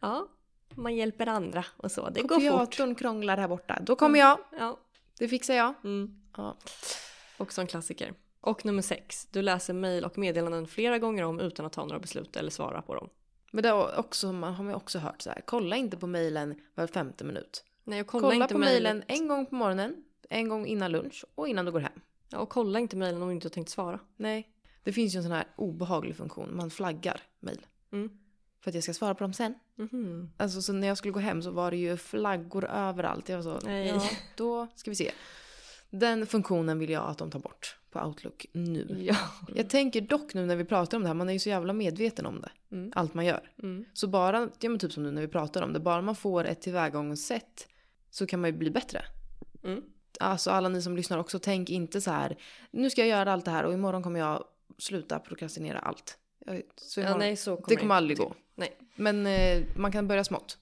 [0.00, 0.28] Ja.
[0.74, 2.10] Man hjälper andra och så.
[2.10, 2.50] Det går fort.
[2.50, 3.78] Kopiatorn krånglar här borta.
[3.82, 4.38] Då kommer jag.
[4.58, 4.78] Ja.
[5.18, 5.74] Det fixar jag.
[5.84, 6.22] Mm.
[6.36, 6.56] Ja.
[7.36, 8.14] Också en klassiker.
[8.40, 9.26] Och nummer sex.
[9.30, 12.82] Du läser mejl och meddelanden flera gånger om utan att ta några beslut eller svara
[12.82, 13.08] på dem.
[13.50, 15.42] Men det har, också, man har man också hört så här.
[15.46, 17.64] Kolla inte på mejlen var femte minut.
[17.84, 21.48] Nej, kolla, Kolla, inte på mejlen en gång på morgonen, en gång innan lunch och
[21.48, 22.00] innan du går hem.
[22.28, 24.00] Ja, och kolla inte mejlen om du inte har tänkt svara.
[24.16, 24.48] Nej.
[24.82, 26.56] Det finns ju en sån här obehaglig funktion.
[26.56, 27.66] Man flaggar mejl.
[27.92, 28.10] Mm.
[28.60, 29.54] För att jag ska svara på dem sen.
[29.74, 30.30] Mhm.
[30.36, 33.28] Alltså så när jag skulle gå hem så var det ju flaggor överallt.
[33.28, 33.86] Jag var så, Nej.
[33.86, 34.02] ja
[34.36, 35.12] då ska vi se.
[35.90, 38.96] Den funktionen vill jag att de tar bort på Outlook nu.
[38.98, 39.16] Ja.
[39.54, 41.72] Jag tänker dock nu när vi pratar om det här, man är ju så jävla
[41.72, 42.50] medveten om det.
[42.76, 42.92] Mm.
[42.94, 43.50] Allt man gör.
[43.62, 43.84] Mm.
[43.92, 46.44] Så bara, ja men typ som nu när vi pratar om det, bara man får
[46.44, 47.68] ett tillvägagångssätt
[48.10, 49.04] så kan man ju bli bättre.
[49.64, 49.82] Mm.
[50.20, 52.36] Alltså alla ni som lyssnar också, tänk inte så här,
[52.70, 54.44] nu ska jag göra allt det här och imorgon kommer jag
[54.78, 56.18] sluta prokrastinera allt.
[56.76, 58.34] Så Ja, imorgon, nej, så kommer det kommer aldrig gå.
[58.54, 58.76] Nej.
[58.94, 60.58] Men eh, man kan börja smått.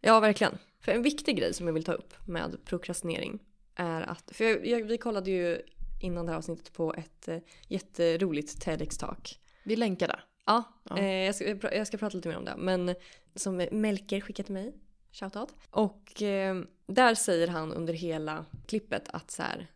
[0.00, 0.58] Ja, verkligen.
[0.80, 3.38] För en viktig grej som jag vill ta upp med prokrastinering
[3.74, 5.62] är att, för jag, jag, vi kollade ju
[6.00, 9.38] innan det här avsnittet på ett eh, jätteroligt TEDx-talk.
[9.64, 10.24] Vi länkar där.
[10.46, 10.98] Ja, Ja.
[10.98, 12.54] Eh, jag, ska, jag ska prata lite mer om det.
[12.56, 12.94] Men
[13.34, 14.74] som Melker skickade till mig,
[15.12, 15.54] shoutout.
[15.70, 19.70] Och eh, där säger han under hela klippet att så här,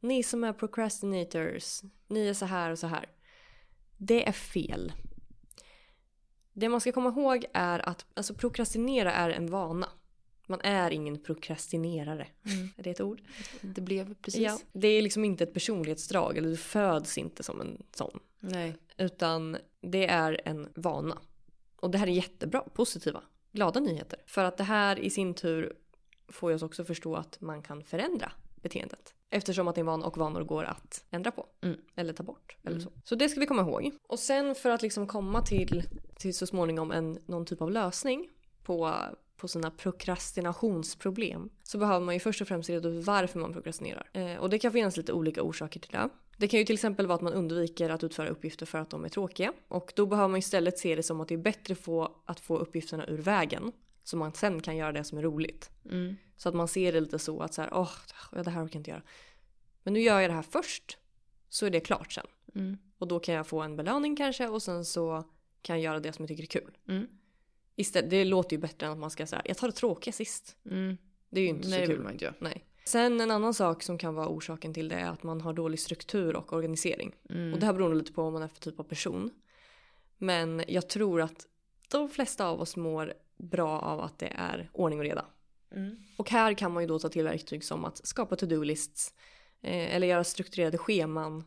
[0.00, 3.08] ni som är procrastinators, ni är så här och så här.
[3.98, 4.92] Det är fel.
[6.52, 9.88] Det man ska komma ihåg är att alltså, prokrastinera är en vana.
[10.46, 12.26] Man är ingen prokrastinerare.
[12.76, 13.22] Är det ett ord?
[13.60, 14.40] Det blev precis.
[14.40, 14.58] Ja.
[14.72, 18.18] Det är liksom inte ett personlighetsdrag, eller du föds inte som en sån.
[18.40, 18.76] Nej.
[18.96, 21.18] Utan det är en vana.
[21.76, 24.18] Och det här är jättebra, positiva, glada nyheter.
[24.26, 25.72] För att det här i sin tur
[26.28, 29.14] får oss också förstå att man kan förändra beteendet.
[29.34, 31.46] Eftersom att det är en vana och vanor går att ändra på.
[31.62, 31.76] Mm.
[31.96, 32.56] Eller ta bort.
[32.64, 32.92] Eller så.
[33.04, 33.90] så det ska vi komma ihåg.
[34.06, 35.82] Och sen för att liksom komma till,
[36.16, 38.28] till så småningom en, någon typ av lösning
[38.62, 38.94] på,
[39.36, 44.10] på sina prokrastinationsproblem så behöver man ju först och främst reda ut varför man prokrastinerar.
[44.12, 46.08] Eh, och det kan finnas lite olika orsaker till det.
[46.36, 49.04] Det kan ju till exempel vara att man undviker att utföra uppgifter för att de
[49.04, 49.52] är tråkiga.
[49.68, 52.58] Och då behöver man istället se det som att det är bättre få, att få
[52.58, 53.72] uppgifterna ur vägen.
[54.04, 55.70] Så man sen kan göra det som är roligt.
[55.90, 56.16] Mm.
[56.36, 57.90] Så att man ser det lite så att så här, åh,
[58.32, 59.02] det här orkar jag inte göra.
[59.82, 60.98] Men nu gör jag det här först.
[61.48, 62.26] Så är det klart sen.
[62.54, 62.78] Mm.
[62.98, 65.24] Och då kan jag få en belöning kanske och sen så
[65.62, 66.78] kan jag göra det som jag tycker är kul.
[66.88, 67.06] Mm.
[67.76, 70.56] Istället, det låter ju bättre än att man ska säga jag tar det tråkiga sist.
[70.70, 70.96] Mm.
[71.30, 72.02] Det är ju inte Nej, så kul.
[72.02, 72.34] man inte göra.
[72.38, 72.64] Nej.
[72.84, 75.80] Sen en annan sak som kan vara orsaken till det är att man har dålig
[75.80, 77.12] struktur och organisering.
[77.30, 77.54] Mm.
[77.54, 79.30] Och det här beror lite på vad man är för typ av person.
[80.18, 81.46] Men jag tror att
[81.88, 85.24] de flesta av oss mår bra av att det är ordning och reda.
[85.74, 85.96] Mm.
[86.16, 89.14] Och här kan man ju då ta till verktyg som att skapa to-do-lists
[89.60, 91.44] eh, eller göra strukturerade scheman.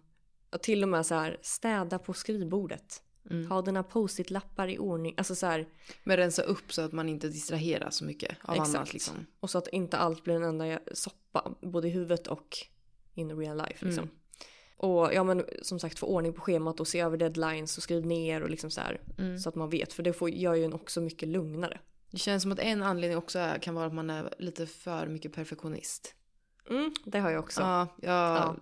[0.49, 3.01] Och till och med så här städa på skrivbordet.
[3.29, 3.51] Mm.
[3.51, 5.13] Ha dina post-it-lappar i ordning.
[5.17, 5.67] Alltså så här,
[6.03, 8.75] Men rensa upp så att man inte distraheras så mycket av Exakt.
[8.75, 9.25] annat liksom.
[9.39, 11.55] och så att inte allt blir en enda soppa.
[11.61, 12.57] Både i huvudet och
[13.13, 14.03] in real life liksom.
[14.03, 14.15] Mm.
[14.77, 18.05] Och ja men som sagt få ordning på schemat och se över deadlines och skriv
[18.05, 19.01] ner och liksom så här.
[19.17, 19.39] Mm.
[19.39, 19.93] Så att man vet.
[19.93, 21.79] För det får, gör ju en också mycket lugnare.
[22.11, 25.07] Det känns som att en anledning också är, kan vara att man är lite för
[25.07, 26.15] mycket perfektionist.
[26.69, 27.61] Mm, det har jag också.
[27.61, 28.55] Ja, ja,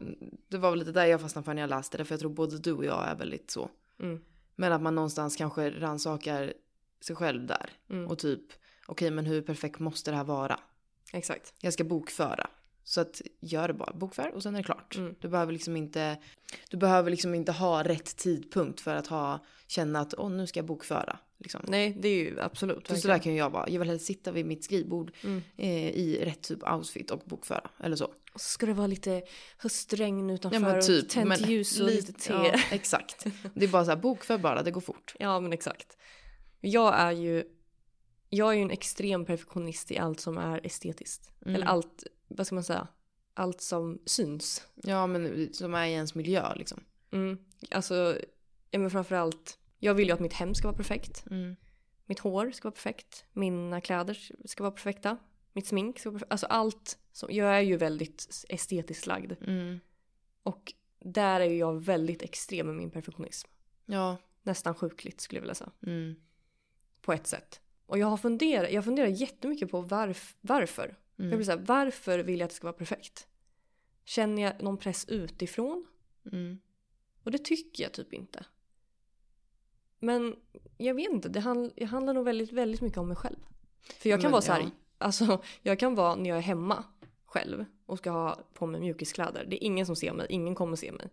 [0.48, 2.06] det var väl lite där jag fastnade för när jag läste det.
[2.06, 3.70] För jag tror både du och jag är väldigt så.
[4.00, 4.22] Mm.
[4.56, 6.54] Men att man någonstans kanske rannsakar
[7.02, 7.70] sig själv där.
[7.90, 8.08] Mm.
[8.08, 8.42] Och typ,
[8.88, 10.60] okej men hur perfekt måste det här vara?
[11.14, 11.54] Exakt.
[11.60, 12.50] Jag ska bokföra.
[12.84, 14.96] Så att gör det bara, bokför och sen är det klart.
[14.96, 15.16] Mm.
[15.20, 16.18] Du behöver liksom inte,
[16.70, 20.58] du behöver liksom inte ha rätt tidpunkt för att ha, känna att åh nu ska
[20.58, 21.20] jag bokföra.
[21.38, 21.62] Liksom.
[21.68, 22.88] Nej det är ju absolut.
[22.88, 23.70] För sådär kan ju jag vara.
[23.70, 25.42] Jag vill helst sitta vid mitt skrivbord Mm.
[25.58, 27.70] eh, i rätt typ outfit och bokföra.
[27.80, 28.06] Eller så.
[28.06, 29.24] Och så ska det vara lite
[29.58, 31.10] höstregn utanför Ja men och typ.
[31.10, 32.34] tänt men ljus och lite te.
[32.34, 33.26] Ja, exakt.
[33.54, 35.16] Det är bara så här, bokför bara, det går fort.
[35.20, 35.98] Ja men exakt.
[36.62, 37.44] Jag är ju
[38.30, 41.32] jag är ju en extrem perfektionist i allt som är estetiskt.
[41.46, 41.56] Mm.
[41.56, 42.04] Eller allt,
[42.38, 42.88] vad ska man säga?
[43.34, 44.68] Allt som syns.
[44.76, 46.84] Ja men som är i ens miljö liksom.
[47.12, 47.38] Mm.
[47.72, 48.18] Alltså,
[48.72, 51.26] ja, men framförallt, jag vill ju att mitt hem ska vara perfekt.
[51.30, 51.56] Mm.
[52.06, 53.26] Mitt hår ska vara perfekt.
[53.34, 55.18] Mina kläder ska vara perfekta.
[55.54, 56.32] Mitt smink ska vara perfekt.
[56.32, 57.00] Alltså allt.
[57.12, 59.34] Som, jag är ju väldigt estetiskt lagd.
[59.42, 59.80] Mm.
[60.44, 63.50] Och där är ju jag väldigt extrem med min perfektionism.
[63.86, 64.18] Ja.
[64.44, 65.72] Nästan sjukligt skulle jag vilja säga.
[65.86, 66.16] Mm.
[67.02, 67.62] På ett sätt.
[67.86, 70.98] Och jag har funderat, jag funderar jättemycket på varf, varför.
[71.16, 71.38] Jag Mm.
[71.38, 73.28] blir så här, varför vill jag att det ska vara perfekt?
[74.06, 75.88] Känner jag någon press utifrån?
[76.32, 76.60] Mm.
[77.24, 78.46] Och det tycker jag typ inte.
[80.00, 80.36] Men
[80.78, 83.40] jag vet inte, det, handl det handlar nog väldigt, väldigt mycket om mig själv.
[84.00, 84.70] För jag kan Men, vara så här, ja.
[84.98, 86.84] alltså jag kan vara när jag är hemma
[87.26, 89.46] själv och ska ha på mig mjukiskläder.
[89.46, 91.10] Det är ingen som ser mig, ingen kommer se mig.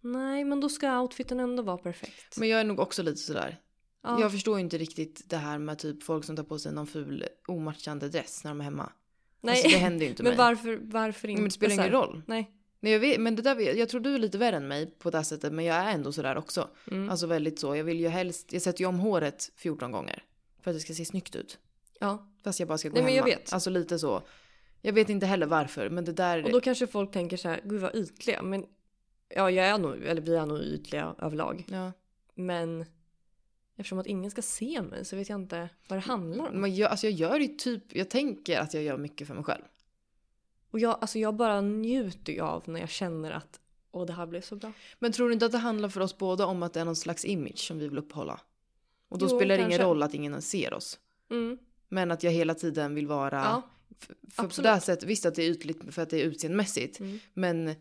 [0.00, 2.38] Nej, men då ska outfiten ändå vara perfekt.
[2.38, 3.60] Men jag är nog också lite sådär.
[4.02, 4.20] ja.
[4.20, 7.26] Jag förstår inte riktigt det här med typ folk som tar på sig någon ful
[7.48, 8.92] omatchande dress när de är hemma.
[9.44, 10.38] Nej, Alltså, det händer ju inte men mig.
[10.38, 11.42] varför, varför inte?
[11.42, 12.22] Men det spelar ingen roll.
[12.26, 12.50] Nej.
[12.80, 15.10] Men jag, vet, men det där, jag tror du är lite värre än mig på
[15.10, 15.52] det här sättet.
[15.52, 16.68] Men jag är ändå sådär också.
[16.90, 17.10] Mm.
[17.10, 17.76] Alltså väldigt så.
[17.76, 20.24] Jag vill ju helst, jag sätter ju om håret 14 gånger.
[20.60, 21.58] För att det ska se snyggt ut.
[22.00, 22.28] Ja.
[22.44, 23.28] Fast jag bara ska gå Nej, men hemma.
[23.28, 23.52] jag vet.
[23.52, 24.22] Alltså lite så.
[24.80, 25.88] Jag vet inte heller varför.
[25.90, 26.44] Men det där.
[26.44, 28.42] Och då kanske folk tänker så här, gud vad ytliga.
[28.42, 28.64] Men
[29.28, 31.64] ja, jag är nog, eller vi är nog ytliga överlag.
[31.68, 31.92] Ja.
[32.34, 32.84] Men
[33.82, 36.60] eftersom att ingen ska se mig så vet jag inte vad det handlar om.
[36.60, 39.44] Men jag, alltså jag gör ju typ, jag tänker att jag gör mycket för mig
[39.44, 39.62] själv.
[40.70, 44.26] Och jag, alltså jag bara njuter ju av när jag känner att åh det här
[44.26, 44.72] blev så bra.
[44.98, 46.96] Men tror du inte att det handlar för oss båda om att det är någon
[46.96, 48.40] slags image som vi vill uppehålla?
[49.08, 49.74] Och då Jo, spelar det kanske.
[49.76, 50.98] ingen roll att ingen ser oss.
[51.30, 51.58] Mm.
[51.88, 53.42] Men att jag hela tiden vill vara...
[53.42, 53.62] Ja,
[54.00, 54.14] för,
[54.48, 57.00] för på det sättet, visst att det är ytligt för att det är utseendemässigt.
[57.00, 57.18] Mm.
[57.34, 57.74] Men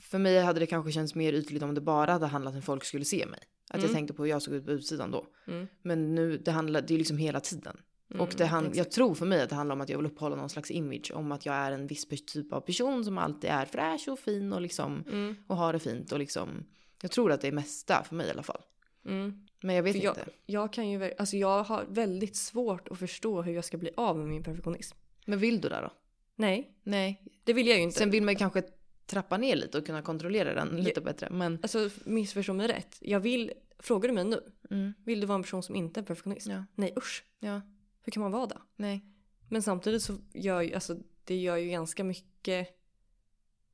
[0.00, 2.64] för mig hade det kanske känts mer ytligt om det bara hade handlat om att
[2.64, 3.40] folk skulle se mig.
[3.70, 3.94] Att jag Mm.
[3.94, 5.26] tänkte på hur jag såg ut på utsidan då.
[5.46, 5.66] Mm.
[5.82, 7.76] Men nu, det handlar, det är liksom hela tiden.
[8.18, 10.36] och det hand, jag tror för mig att det handlar om att jag vill uppehålla
[10.36, 13.64] någon slags image om att jag är en viss typ av person som alltid är
[13.64, 15.36] fräsch och fin och liksom Mm.
[15.46, 16.48] och har det fint och liksom.
[17.02, 18.60] Jag tror att det är mesta för mig i alla fall.
[19.06, 19.46] Mm.
[19.62, 20.30] Men jag vet jag, inte.
[20.46, 24.18] jag kan ju, alltså jag har väldigt svårt att förstå hur jag ska bli av
[24.18, 24.96] med min perfektionism.
[25.26, 25.90] Men vill du det då?
[26.36, 27.22] Nej, Nej.
[27.44, 27.98] det vill jag ju inte.
[27.98, 28.62] Sen vill man ju kanske
[29.10, 31.30] trappa ner lite och kunna kontrollera den lite bättre.
[31.30, 32.96] Men Alltså missförstå mig rätt.
[33.00, 36.04] Jag vill, frågar du mig nu, mm, vill du vara en person som inte är
[36.04, 36.46] perfektionist?
[36.46, 36.64] Ja.
[36.74, 37.60] Nej usch, ja,
[38.02, 38.58] hur kan man vara det?
[38.76, 39.04] nej.
[39.52, 42.68] Men samtidigt så gör ju, alltså det gör ju ganska mycket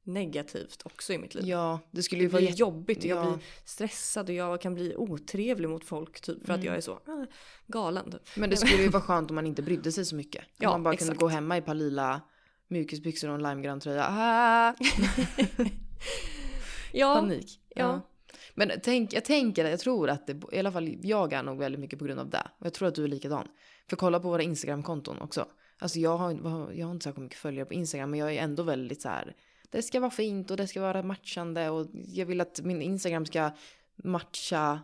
[0.03, 1.44] negativt också i mitt liv.
[1.46, 2.61] Ja, det skulle Det ju vara blir jätte...
[2.61, 3.31] jobbigt och jag ja.
[3.31, 6.66] blir stressad och jag kan bli otrevlig mot folk typ för att Mm.
[6.66, 7.25] jag är så äh,
[7.66, 8.11] galen.
[8.11, 8.37] Typ.
[8.37, 10.40] Men det skulle ju vara skönt om man inte brydde sig så mycket.
[10.44, 11.20] Om Ja, man bara kunde exakt.
[11.20, 12.20] gå hemma i par lila
[12.68, 14.07] mjukisbyxor och en limegrön tröja.
[14.09, 14.74] Ah,
[16.92, 17.61] Ja, panik.
[17.68, 18.00] ja.
[18.55, 21.81] Men tänk, jag tänker, jag tror att det, i alla fall jag är nog väldigt
[21.81, 22.42] mycket på grund av det.
[22.59, 23.48] Och jag tror att du är likadan.
[23.88, 25.46] För kolla på våra Instagram-konton också.
[25.79, 26.33] Alltså jag har,
[26.72, 29.35] jag har inte så mycket följare på Instagram men jag är ändå väldigt så här.
[29.70, 33.26] Det ska vara fint och det ska vara matchande och jag vill att min Instagram
[33.26, 33.50] ska
[33.96, 34.81] matcha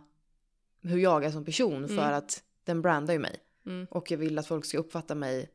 [0.81, 2.13] hur jag är som person för Mm.
[2.13, 3.39] att den brandar ju mig.
[3.65, 3.87] Mm.
[3.91, 5.49] Och jag vill att folk ska uppfatta mig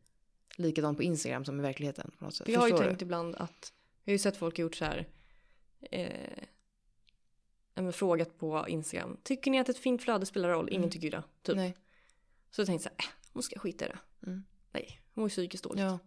[0.59, 2.11] likadant på Instagram som i verkligheten.
[2.18, 2.44] På något sätt.
[2.44, 3.73] För jag har ju Förstår tänkt ibland att,
[4.05, 5.09] jag har ju sett folk gjort så här,
[5.90, 6.11] eh,
[7.75, 10.68] men frågat på Instagram, tycker ni att ett fint flöde spelar roll?
[10.68, 10.90] Ingen Mm.
[10.90, 11.23] tycker ju det.
[11.42, 11.47] du?
[11.53, 11.57] Typ.
[11.57, 11.77] Nej.
[12.51, 13.99] Så jag tänkte så här, äh, hon ska skita i det.
[14.27, 14.44] Mm.
[14.73, 15.83] Nej, hon är psykiskt dålig.
[15.83, 15.99] Ja.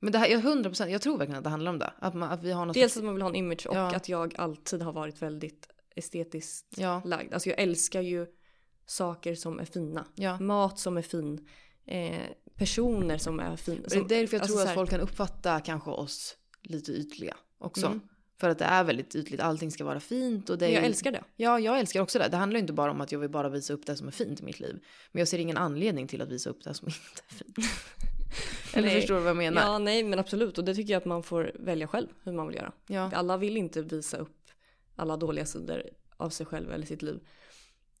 [0.00, 1.92] Men det här, jag 100%, jag tror verkligen att det handlar om det.
[1.98, 3.96] Att, man, att vi har något Dels att man vill ha en image och Ja.
[3.96, 7.34] att jag alltid har varit väldigt estetiskt Ja, lagd.
[7.34, 8.26] Alltså jag älskar ju
[8.86, 10.06] saker som är fina.
[10.14, 10.40] ja.
[10.40, 11.48] Mat som är fin.
[11.84, 12.20] Eh,
[12.58, 13.82] personer som är fina.
[13.88, 17.36] Det är därför jag alltså tror att här- folk kan uppfatta kanske oss lite ytliga
[17.58, 17.86] också.
[17.86, 18.00] Mm.
[18.40, 21.12] För att det är väldigt ytligt, allting ska vara fint och det är Jag älskar
[21.12, 21.24] det.
[21.36, 22.28] Ja, jag älskar också det.
[22.28, 24.40] Det handlar inte bara om att jag vill bara visa upp det som är fint
[24.40, 24.84] i mitt liv.
[25.12, 27.56] Men jag ser ingen anledning till att visa upp det som inte är fint.
[28.74, 29.00] Eller Nej.
[29.00, 29.62] förstår du vad jag menar?
[29.62, 30.58] Ja, nej men absolut.
[30.58, 32.72] Och det tycker jag att man får välja själv hur man vill göra.
[32.86, 33.10] Ja.
[33.14, 34.50] Alla vill inte visa upp
[34.96, 35.82] alla dåliga sidor
[36.16, 37.20] av sig själv eller sitt liv.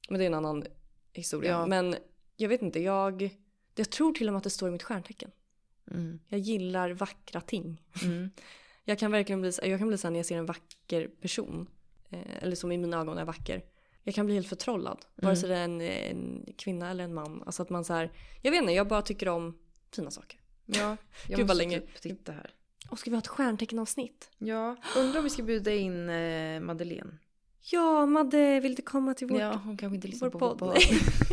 [0.08, 0.64] Men det är en annan
[1.12, 1.50] historia.
[1.50, 1.66] Ja.
[1.66, 1.96] Men
[2.36, 3.30] jag vet inte, jag,
[3.78, 5.30] jag tror till och med att det står i mitt stjärntecken.
[5.90, 6.20] Mm.
[6.28, 7.82] Jag gillar vackra ting.
[8.04, 8.30] Mm.
[8.84, 11.66] Jag kan verkligen bli, jag kan bli så här när jag ser en vacker person.
[12.10, 13.62] Eh, eller som i mina ögon är vacker.
[14.02, 15.04] Jag kan bli helt förtrollad.
[15.14, 17.42] Vare sig det är en, en kvinna eller en man.
[17.46, 18.12] Alltså att man så här,
[18.42, 19.58] jag vet inte, jag bara tycker om
[19.94, 20.40] fina saker.
[20.66, 20.96] Ja,
[21.28, 22.50] jag Gud, måste länge- typ titta här.
[22.90, 24.30] Och ska vi ha ett stjärnteckenavsnitt?
[24.38, 27.18] Ja, undrar om vi ska bjuda in eh, Madeleine.
[27.60, 30.58] Ja, Madde, vill du komma till vårt, Ja, hon kanske inte lyssnar på podd?
[30.58, 30.76] podd.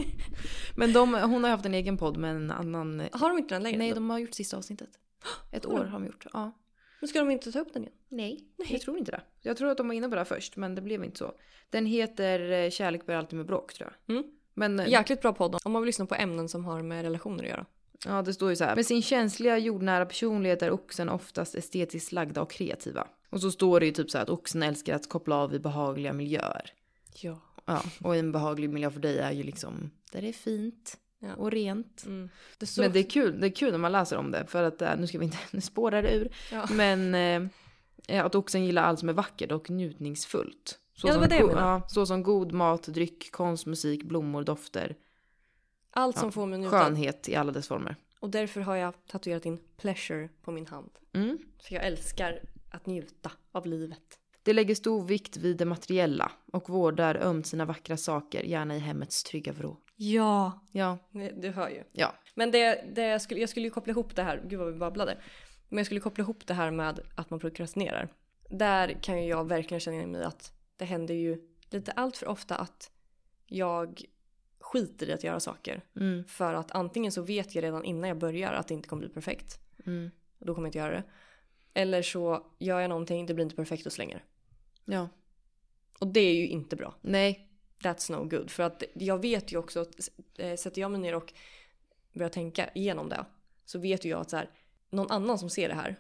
[0.76, 3.04] Men de, hon har haft en egen podd med en annan...
[3.12, 3.78] Har de inte den längre?
[3.78, 4.90] Nej, de har gjort sista avsnittet.
[5.52, 6.26] Ett år har de gjort.
[6.34, 6.52] Ja.
[7.00, 7.96] Men ska de inte ta upp den igen?
[8.10, 8.68] Nej, Nej.
[8.72, 9.22] jag tror inte det.
[9.42, 11.34] Jag tror att de var inne på det först, men det blev inte så.
[11.70, 14.16] Den heter eh, Kärlek börjar alltid med bråk, tror jag.
[14.18, 14.32] Mm.
[14.54, 17.44] Men eh, Jäkligt bra podd om man vill lyssna på ämnen som har med relationer
[17.44, 17.66] att göra.
[18.06, 18.76] ja, det står ju så här.
[18.76, 23.08] Med sin känsliga, jordnära personlighet är oxen oftast estetiskt lagda och kreativa.
[23.36, 26.14] Och så står det ju typ så att oxen älskar att koppla av i behagliga
[26.14, 26.74] miljöer.
[27.22, 27.40] Ja.
[27.66, 31.36] Ja, och en behaglig miljö för dig är ju liksom där det är fint Ja.
[31.36, 32.04] och rent.
[32.06, 32.30] Mm.
[32.58, 34.64] Det står Men det är kul, det är kul när man läser om det för
[34.64, 36.32] att eh, nu ska vi inte, nu spårar det ur.
[36.52, 36.68] Ja.
[36.72, 37.16] Men
[38.08, 40.80] eh, att oxen gillar allt som är vackert och njutningsfullt.
[40.94, 44.44] Så Ja, som det jag go- ja, så som god mat, dryck, konst, musik, blommor,
[44.44, 44.96] dofter.
[45.92, 46.80] Allt som får mig njuta.
[46.84, 47.96] Skönhet i alla dess former.
[48.20, 50.90] Och därför har jag tatuerat in pleasure på min hand.
[51.14, 51.38] Mm.
[51.60, 52.40] För jag älskar
[52.76, 54.20] att njuta av livet.
[54.44, 58.80] Det lägger stor vikt vid det materiella och vårdar ömt sina vackra saker, gärna i
[58.80, 59.78] hemmets trygga vrå.
[59.96, 60.66] Ja.
[60.72, 60.98] Ja,
[61.36, 61.84] Du hör ju.
[61.92, 62.16] ja.
[62.36, 64.80] Men det, det jag, skulle, jag skulle ju koppla ihop det här, gud vad vi
[64.80, 65.18] babblade.
[65.70, 68.10] Men jag skulle koppla ihop det här med att man prokrastinerar.
[68.50, 71.38] Där kan ju jag verkligen känna igen mig att det händer ju
[71.70, 72.92] lite allt för ofta att
[73.46, 74.02] jag
[74.60, 75.82] skiter i att göra saker.
[75.96, 79.00] Mm, För att antingen så vet jag redan innan jag börjar att det inte kommer
[79.00, 79.60] bli perfekt.
[79.86, 80.12] mm.
[80.40, 81.04] Och då kommer jag inte göra det.
[81.78, 84.24] Eller så gör jag någonting, det blir inte perfekt och slänger.
[84.86, 85.10] Ja.
[86.00, 86.96] Och det är ju inte bra.
[87.02, 87.50] Nej.
[87.80, 88.52] That's no good.
[88.52, 89.86] För att jag vet ju också
[90.38, 91.34] eh, sätter jag mig ner och
[92.14, 93.26] börjar tänka igenom det
[93.66, 94.50] så vet ju jag att så här,
[94.90, 95.96] någon annan som ser det här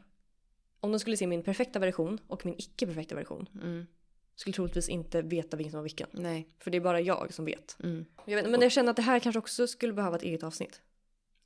[0.79, 3.85] om de skulle se min perfekta version och min icke perfekta version Mm.
[4.35, 6.07] skulle troligtvis inte veta vilken som var vilken.
[6.11, 6.49] Nej.
[6.59, 7.77] För det är bara jag som vet.
[7.83, 8.05] Mm.
[8.25, 10.81] Jag vet men jag känner att det här kanske också skulle behöva ett eget avsnitt.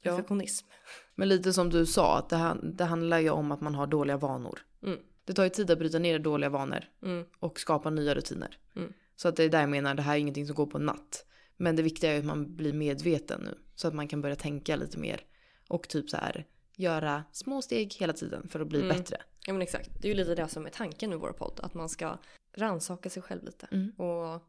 [0.02, 0.12] Ja.
[0.12, 0.68] Perfektionism.
[1.16, 4.18] Men lite som du sa, att det, det handlar ju om att man har dåliga
[4.18, 4.60] vanor.
[4.84, 5.00] Mm.
[5.26, 7.26] Det tar ju tid att bryta ner dåliga vanor Mm.
[7.40, 8.58] och skapa nya rutiner.
[8.76, 8.94] Mm.
[9.16, 10.86] Så att det är där jag menar, det här är ingenting som går på en
[10.86, 11.26] natt.
[11.58, 13.58] Men det viktiga är att man blir medveten nu.
[13.76, 15.22] Så att man kan börja tänka lite mer.
[15.68, 18.98] Och typ så här, göra små steg hela tiden för att bli Mm.
[18.98, 19.18] bättre.
[19.46, 19.90] Ja men exakt.
[20.02, 21.60] Det är ju lite det som är tanken med vår podd.
[21.64, 22.18] Att man ska
[22.56, 23.68] rannsaka sig själv lite.
[23.72, 23.90] Mm.
[23.92, 24.44] Och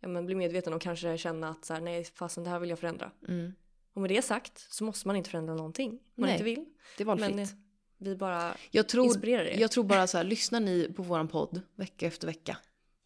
[0.00, 2.70] ja, men bli medveten och kanske känna att så här, nej fasen det här vill
[2.70, 3.10] jag förändra.
[3.28, 3.52] Mm.
[3.94, 5.90] Och med det sagt så måste man inte förändra någonting.
[5.90, 6.32] Om man Nej.
[6.32, 6.64] inte vill.
[6.96, 7.30] Det är valfritt.
[7.34, 7.48] Men eh,
[7.98, 9.60] vi bara jag, tror, inspirerar er.
[9.60, 12.56] jag tror bara så här, lyssnar ni på våran podd vecka efter vecka.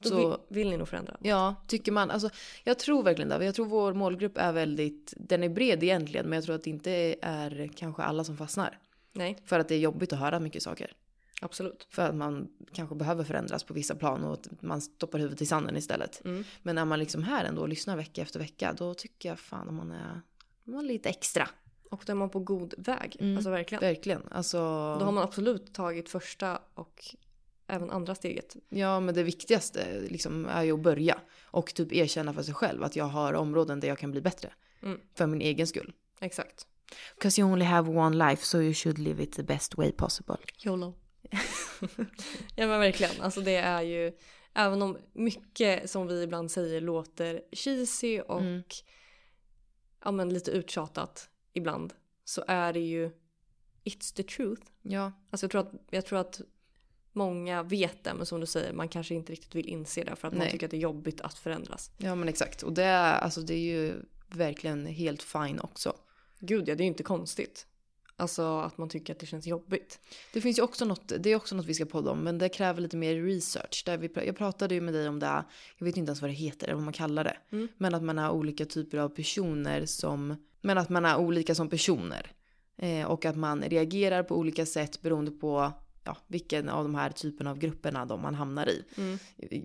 [0.03, 1.16] Då Så- vill, vill ni nog förändra.
[1.20, 2.11] Ja, tycker man.
[2.11, 2.31] Alltså,
[2.64, 3.44] jag tror verkligen det.
[3.44, 6.70] Jag tror vår målgrupp är väldigt, den är bred egentligen, men jag tror att det
[6.70, 8.79] inte är kanske alla som fastnar.
[9.12, 10.92] Nej, För att det är jobbigt att höra mycket saker.
[11.40, 11.87] absolut.
[11.90, 15.46] För att man kanske behöver förändras på vissa plan och att man stoppar huvudet i
[15.46, 16.25] sanden istället.
[16.25, 16.44] Mm.
[16.62, 19.75] Men när man liksom här ändå lyssnar vecka efter vecka, då tycker jag fan att
[19.75, 20.20] man är,
[20.66, 21.48] man lite extra.
[21.90, 23.16] Och då är man på god väg.
[23.20, 23.37] Mm.
[23.37, 23.81] Alltså verkligen.
[23.81, 24.22] Verkligen.
[24.31, 24.59] Alltså,
[24.98, 27.05] Då har man absolut tagit första och
[27.66, 28.57] även andra steget.
[28.68, 31.20] Ja, men det viktigaste liksom är ju att börja.
[31.44, 34.52] Och typ erkänna för sig själv att jag har områden där jag kan bli bättre.
[34.83, 35.00] Mm.
[35.14, 35.92] För min egen skull.
[36.20, 36.66] Exakt.
[37.14, 40.37] Because you only have one life so you should live it the best way possible.
[40.64, 40.94] YOLO.
[42.57, 43.20] ja men verkligen.
[43.20, 44.12] Alltså det är ju,
[44.55, 48.62] även om mycket som vi ibland säger låter cheesy och Mm.
[50.05, 51.95] Ja, men lite uttjatat ibland.
[52.25, 53.11] Så är det ju
[53.85, 54.63] It's the truth.
[54.83, 56.41] Ja, Alltså jag tror att, jag tror att
[57.13, 60.29] många vet det men som du säger man kanske inte riktigt vill inse det för
[60.29, 60.51] att man Nej.
[60.51, 61.91] tycker att det är jobbigt att förändras.
[61.97, 62.63] ja men exakt.
[62.63, 63.95] Och det är, alltså, det är ju
[64.29, 65.97] verkligen helt fine också.
[66.39, 67.67] Gud ja, det är ju inte konstigt.
[68.18, 70.00] Alltså att man tycker att det känns jobbigt.
[70.33, 72.48] Det finns ju också något, det är också något vi ska podda om, men det
[72.48, 73.83] kräver lite mer research.
[73.87, 75.44] Där vi, jag pratade ju med dig om det,
[75.79, 77.37] jag vet inte ens vad det heter eller vad man kallar det.
[77.52, 77.68] Mm.
[77.76, 81.68] Men att man har olika typer av personer som, men att man är olika som
[81.68, 82.33] personer.
[82.79, 85.72] Eh, och att man reagerar på olika sätt beroende på
[86.05, 88.85] ja, vilken av de här typerna av grupperna de man hamnar i.
[88.96, 89.18] Mm.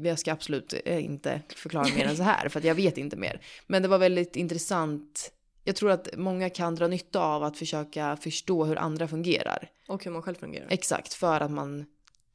[0.05, 3.41] Jag ska absolut eh, inte förklara mer än så här för jag vet inte mer.
[3.67, 5.31] Men det var väldigt intressant.
[5.63, 9.71] Jag tror att många kan dra nytta av att försöka förstå hur andra fungerar.
[9.87, 10.67] Och hur man själv fungerar.
[10.69, 11.85] Exakt, för att man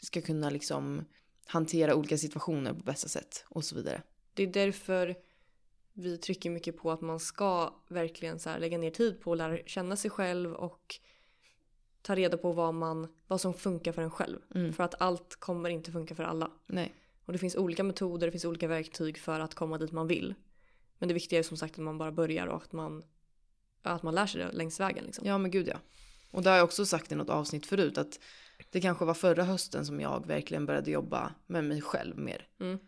[0.01, 1.05] ska kunna liksom
[1.47, 4.03] hantera olika situationer på bästa sätt och så vidare.
[4.35, 5.17] Det är därför
[5.93, 9.59] vi trycker mycket på att man ska verkligen så lägga ner tid på att lära
[9.67, 11.01] känna sig själv och
[12.03, 14.39] ta reda på vad, man, vad som funkar för en själv.
[14.55, 14.73] Mm.
[14.73, 16.51] För att allt kommer inte funka för alla.
[16.67, 20.07] Nej, Och det finns olika metoder, det finns olika verktyg för att komma dit man
[20.07, 20.35] vill.
[20.99, 23.03] Men det viktiga är som sagt att man bara börjar och att man,
[23.89, 25.05] att man lär sig det längs vägen.
[25.05, 25.27] Liksom.
[25.27, 25.77] ja men gud ja.
[26.31, 28.21] Och det har jag också sagt i något avsnitt förut att
[28.71, 32.49] det kanske var förra hösten som jag verkligen började jobba med mig själv mer.
[32.61, 32.79] Mm.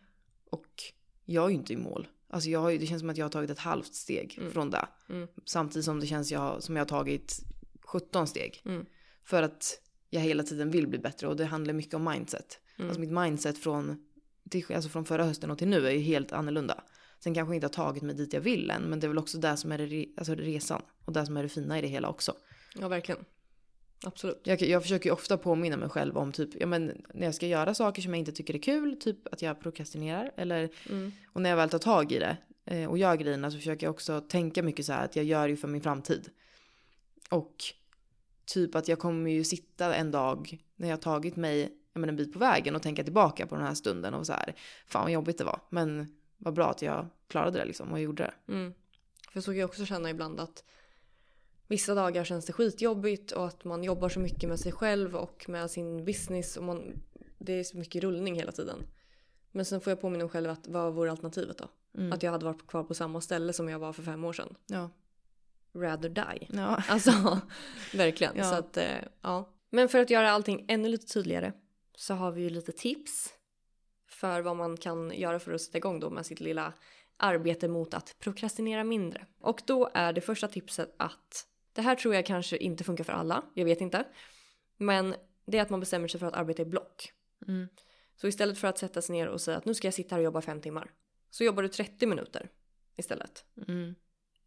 [0.50, 0.82] Och
[1.24, 2.08] jag är ju inte i mål.
[2.30, 4.52] Alltså jag har det känns som att jag har tagit ett halvt steg Mm.
[4.52, 4.88] från det.
[5.08, 5.28] Mm.
[5.44, 7.40] Samtidigt som det känns jag, som jag har tagit
[7.80, 8.62] 17 steg.
[8.64, 8.86] Mm.
[9.24, 9.80] För att
[10.10, 12.60] jag hela tiden vill bli bättre och det handlar mycket om mindset.
[12.76, 12.88] Mm.
[12.88, 14.06] Alltså mitt mindset från,
[14.50, 16.84] till, alltså från förra hösten och till nu är ju helt annorlunda.
[17.20, 19.18] Sen kanske jag inte har tagit mig dit jag vill än, men det är väl
[19.18, 20.82] också det som är det, alltså resan.
[21.04, 22.34] Och det som är det fina i det hela också.
[22.80, 23.24] Ja, verkligen.
[24.04, 24.40] Absolut.
[24.44, 27.46] Jag, jag försöker ju ofta påminna mig själv om typ, ja men när jag ska
[27.46, 30.30] göra saker som jag inte tycker är kul, typ att jag prokrastinerar.
[30.36, 31.12] Eller, Mm.
[31.32, 33.90] och när jag väl tar tag i det eh, och gör grejerna så försöker jag
[33.94, 36.30] också tänka mycket så här att jag gör ju för min framtid.
[37.30, 37.54] Och
[38.44, 42.16] typ att jag kommer ju sitta en dag när jag tagit mig ja, men en
[42.16, 44.54] bit på vägen och tänka tillbaka på den här stunden och så här,
[44.86, 45.60] fan vad jobbigt det var.
[45.70, 46.06] Men
[46.38, 48.52] vad bra att jag klarade det liksom och gjorde det.
[48.52, 48.74] Mm.
[49.32, 50.64] För så kan jag också känna ibland att
[51.66, 55.44] vissa dagar känns det skitjobbigt och att man jobbar så mycket med sig själv och
[55.48, 57.02] med sin business och man,
[57.38, 58.78] det är så mycket rullning hela tiden.
[59.52, 61.68] Men sen får jag påminna mig själv att vad vore alternativet då?
[61.98, 62.12] Mm.
[62.12, 64.54] Att jag hade varit kvar på samma ställe som jag var för fem år sedan.
[64.66, 64.90] Ja.
[65.74, 66.46] Rather die.
[66.48, 66.82] Ja.
[66.88, 67.40] Alltså,
[67.94, 68.36] verkligen.
[68.36, 68.44] Ja.
[68.44, 69.54] Så att, eh, ja.
[69.70, 71.52] Men för att göra allting ännu lite tydligare
[71.94, 73.34] så har vi ju lite tips
[74.18, 76.72] för vad man kan göra för att sätta igång då med sitt lilla
[77.16, 79.26] arbete mot att prokrastinera mindre.
[79.40, 83.12] Och då är det första tipset att det här tror jag kanske inte funkar för
[83.12, 84.04] alla, jag vet inte.
[84.76, 85.14] Men
[85.46, 87.12] det är att man bestämmer sig för att arbeta i block.
[87.48, 87.68] Mm.
[88.16, 90.20] Så istället för att sätta sig ner och säga att nu ska jag sitta här
[90.20, 90.90] och jobba fem timmar.
[91.30, 92.50] Så jobbar du 30 minuter
[92.96, 93.44] istället.
[93.68, 93.94] Mm.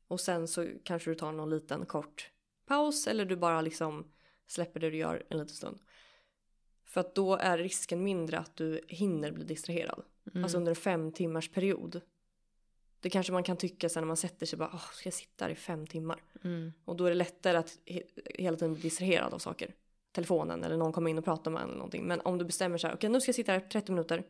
[0.08, 2.30] Och sen så kanske du tar någon liten kort
[2.66, 4.12] paus eller du bara liksom
[4.48, 5.80] släpper det du gör en liten stund.
[6.92, 10.04] För att då är risken mindre att du hinner bli distraherad.
[10.34, 10.44] Mm.
[10.44, 12.02] Alltså under en fem timmars period.
[13.00, 15.52] Det kanske man kan tycka sen när man sätter sig bara, ska jag sitta här
[15.52, 16.24] i fem timmar?
[16.44, 16.74] Mm.
[16.86, 18.04] Och då är det lättare att he-
[18.36, 19.74] hela tiden bli distraherad av saker.
[20.12, 22.04] Telefonen eller någon kommer in och pratar med en eller någonting.
[22.08, 24.24] Men om du bestämmer så här, okej nu ska jag sitta här 30 minuter,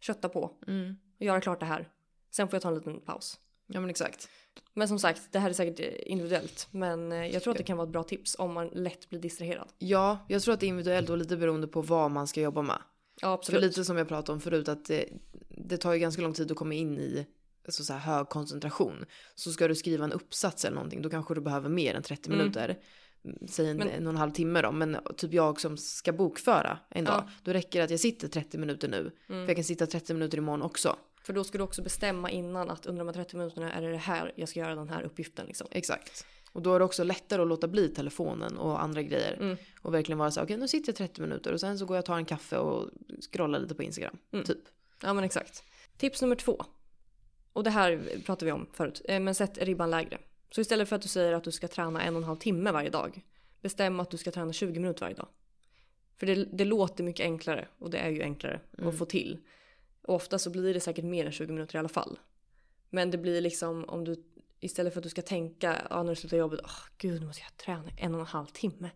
[0.00, 0.96] kötta på Mm.
[1.18, 1.88] och göra klart det här.
[2.30, 3.40] Sen får jag ta en liten paus.
[3.72, 4.28] Ja men exakt.
[4.74, 6.68] Men som sagt, det här är säkert eh, individuellt.
[6.70, 9.20] Men eh, jag tror att det kan vara ett bra tips om man lätt blir
[9.20, 9.68] distraherad.
[9.78, 12.62] Ja, jag tror att det är individuellt och lite beroende på vad man ska jobba
[12.62, 12.78] med.
[13.22, 13.62] Ja, För absolut.
[13.62, 15.04] lite som jag pratade om förut att det,
[15.48, 17.26] det tar ju ganska lång tid att komma in i
[17.66, 19.04] alltså så hög koncentration.
[19.34, 22.26] Så ska du skriva en uppsats eller någonting då kanske du behöver mer än 30
[22.28, 22.38] Mm.
[22.38, 22.78] minuter.
[23.48, 24.72] Säg en, Men- en och en halv timme då.
[24.72, 27.14] Men typ jag som ska bokföra en dag.
[27.26, 27.30] Ja.
[27.42, 28.98] Då räcker det att jag sitter 30 minuter nu.
[28.98, 29.12] Mm.
[29.26, 30.96] För jag kan sitta 30 minuter imorgon också.
[31.22, 33.90] För då ska du också bestämma innan att under de här 30 minuterna är det
[33.90, 35.66] det här jag ska göra den här uppgiften liksom.
[35.70, 36.26] Exakt.
[36.52, 39.36] Och då är det också lättare att låta bli telefonen och andra grejer.
[39.40, 39.56] Mm.
[39.82, 42.02] Och verkligen vara så okej nu sitter jag 30 minuter och sen så går jag
[42.02, 42.90] och tar en kaffe och
[43.32, 44.18] scrollar lite på Instagram.
[44.32, 44.44] Mm.
[44.44, 44.58] Typ.
[45.02, 45.62] Ja men exakt.
[45.96, 46.64] Tips nummer två.
[47.52, 49.02] Och det här pratade vi om förut.
[49.04, 50.18] eh, Men sätt ribban lägre.
[50.50, 52.72] Så istället för att du säger att du ska träna en och en halv timme
[52.72, 53.24] varje dag.
[53.60, 55.28] Bestäm att du ska träna 20 minuter varje dag.
[56.16, 57.68] För det, det låter mycket enklare.
[57.78, 59.38] Och det är ju enklare att få till.
[60.02, 62.18] Och ofta så blir det säkert mer än 20 minuter i alla fall.
[62.90, 64.24] Men det blir liksom om du
[64.60, 66.60] istället för att du ska tänka ja, när du slutar jobbet.
[66.64, 68.90] Åh gud nu måste jag träna en och en halv timme.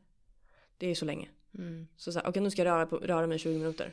[0.79, 1.29] Det är ju så länge.
[1.59, 1.87] Mm.
[1.97, 3.93] Så, så okej nu ska jag röra, på, röra mig i 20 minuter.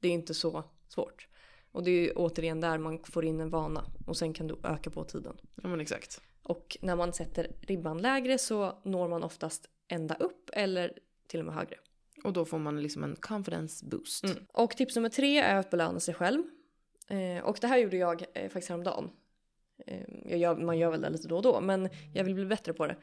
[0.00, 1.28] Det är inte så svårt.
[1.72, 3.84] Och det är ju återigen där man får in en vana.
[4.06, 5.36] Och sen kan du öka på tiden.
[5.62, 6.20] Ja men exakt.
[6.42, 11.46] Och när man sätter ribban lägre så når man oftast ända upp eller till och
[11.46, 11.76] med högre.
[12.24, 14.24] Och då får man liksom en confidence boost.
[14.24, 14.36] Mm.
[14.52, 16.42] Och tips nummer tre är att belöna sig själv.
[17.08, 19.10] Eh, och det här gjorde jag eh, faktiskt häromdagen.
[19.86, 22.46] Eh, jag gör, man gör väl det lite då och då men jag vill bli
[22.46, 22.96] bättre på det.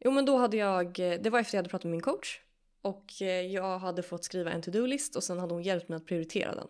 [0.00, 2.40] Jo men då hade jag, eh, det var efter jag hade pratat med min coach.
[2.82, 6.06] Och eh, jag hade fått skriva en to-do-list och sen hade hon hjälpt mig att
[6.06, 6.68] prioritera den.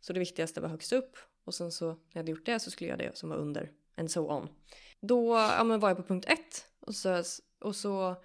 [0.00, 2.70] Så det viktigaste var högst upp och sen så när jag hade gjort det så
[2.70, 4.48] skulle jag göra det som var under and so on.
[5.00, 7.22] Då ja, men var jag på punkt ett och så,
[7.60, 8.16] och så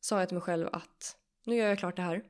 [0.00, 1.16] sa jag till mig själv att
[1.46, 2.22] nu gör jag klart det här.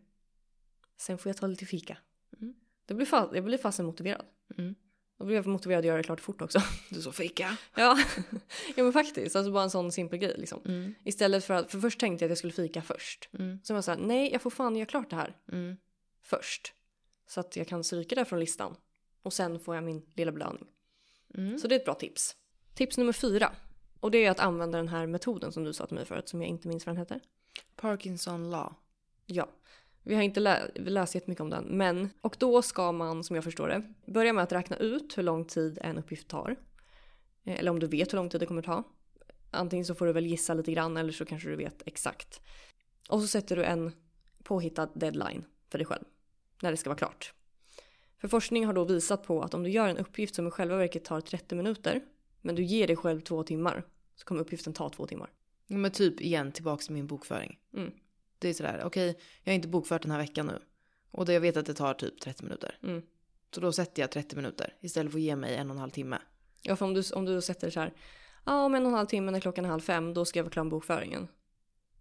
[0.97, 1.99] Sen får jag ta lite fika.
[2.41, 2.55] Mm.
[2.87, 4.27] Det blir fast, jag blir fasen motiverad.
[4.59, 4.75] Mm.
[5.19, 6.61] Då blir jag motiverad att göra det klart fort också.
[6.91, 7.57] Du så fika.
[7.77, 7.99] ja.
[8.77, 10.63] ja men faktiskt, alltså bara en sån simpel grej liksom.
[10.65, 10.95] Mm.
[11.05, 13.29] Istället för att, för först tänkte jag att jag skulle fika först.
[13.39, 13.61] Mm.
[13.63, 15.77] Så jag var såhär, nej jag får fan göra klart det här Mm.
[16.23, 16.73] först.
[17.27, 18.77] Så att jag kan stryka det från listan.
[19.23, 20.67] Och sen får jag min lilla belöning.
[21.35, 21.59] Mm.
[21.59, 22.37] Så det är ett bra tips.
[22.75, 23.53] Tips nummer fyra.
[24.01, 26.43] Och det är att använda den här metoden som du sa till mig förut, som
[26.43, 27.21] jag inte minns vad den heter.
[27.77, 28.75] Parkinson law.
[29.27, 29.49] Ja.
[30.03, 33.45] Vi har inte lä läst jättemycket om den, men och då ska man, som jag
[33.45, 36.57] förstår det, börja med att räkna ut hur lång tid en uppgift tar.
[37.45, 38.83] Eh, Eller om du vet hur lång tid det kommer ta.
[39.51, 42.41] Antingen så får du väl gissa lite grann eller så kanske du vet exakt.
[43.09, 43.93] Och så sätter du en
[44.43, 46.05] påhittad deadline för dig själv.
[46.63, 47.33] När det ska vara klart.
[48.21, 50.77] För forskning har då visat på att om du gör en uppgift som i själva
[50.77, 52.01] verket tar 30 minuter,
[52.41, 53.85] men du ger dig själv två timmar,
[54.17, 55.31] så kommer uppgiften ta två timmar.
[55.67, 57.59] Ja, Men typ igen tillbaka till min bokföring.
[57.75, 57.93] Mm.
[58.39, 60.59] Det är sådär, okej jag har inte bokfört den här veckan nu.
[61.11, 62.79] Och det, jag vet att det tar typ 30 minuter.
[62.83, 63.03] Mm.
[63.55, 65.91] Så då sätter jag 30 minuter istället för att ge mig en och en halv
[65.91, 66.19] timme.
[66.63, 67.93] Ja, för om du, om du sätter så här,
[68.45, 70.45] ja om en och en halv timme när klockan är halv fem, då ska jag
[70.45, 71.29] vara klar med bokföringen.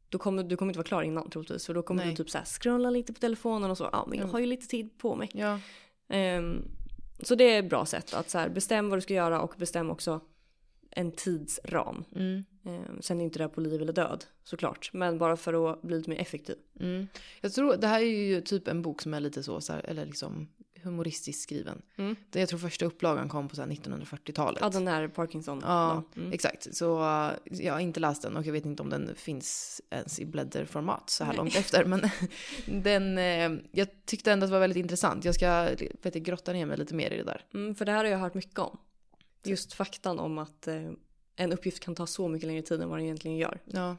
[0.09, 2.15] Då kommer, du kommer inte vara klar innan troligtvis, för då kommer Nej.
[2.15, 4.33] du typ så här scrolla lite på telefonen och så, ja men jag Mm.
[4.33, 5.29] har ju lite tid på mig.
[5.33, 5.59] Ja.
[6.07, 6.63] Ehm,
[7.19, 9.53] så det är ett bra sätt att så här, bestäm vad du ska göra och
[9.57, 10.21] bestäm också
[10.97, 12.03] en tidsram.
[12.15, 12.43] Mm.
[12.65, 15.97] Ehm, sen är inte det på liv eller död såklart, men bara för att bli
[15.97, 16.55] lite mer effektiv.
[16.79, 17.07] Mm.
[17.41, 19.85] Jag tror, det här är ju typ en bok som är lite så, så här,
[19.85, 20.47] eller liksom
[20.83, 21.81] humoristiskt skriven.
[21.97, 22.15] Mm.
[22.31, 24.59] Jag tror första upplagan kom på så här 1940-talet.
[24.61, 25.61] Ja, den här Parkinson.
[25.63, 26.33] Ja, Mm.
[26.33, 26.75] exakt.
[26.75, 26.85] Så
[27.45, 31.09] jag har inte läst den och jag vet inte om den finns ens i blädderformat
[31.09, 31.37] så här Nej.
[31.37, 31.85] långt efter.
[31.85, 32.01] Men
[32.83, 35.25] den, eh, jag tyckte ändå att det var väldigt intressant.
[35.25, 35.69] Jag ska
[36.01, 37.45] vet grotta ner mig lite mer i det där.
[37.53, 38.77] Mm, för det här har jag hört mycket om.
[39.47, 40.91] Just faktan om att eh,
[41.35, 43.61] en uppgift kan ta så mycket längre tid än vad den egentligen gör.
[43.65, 43.97] Ja.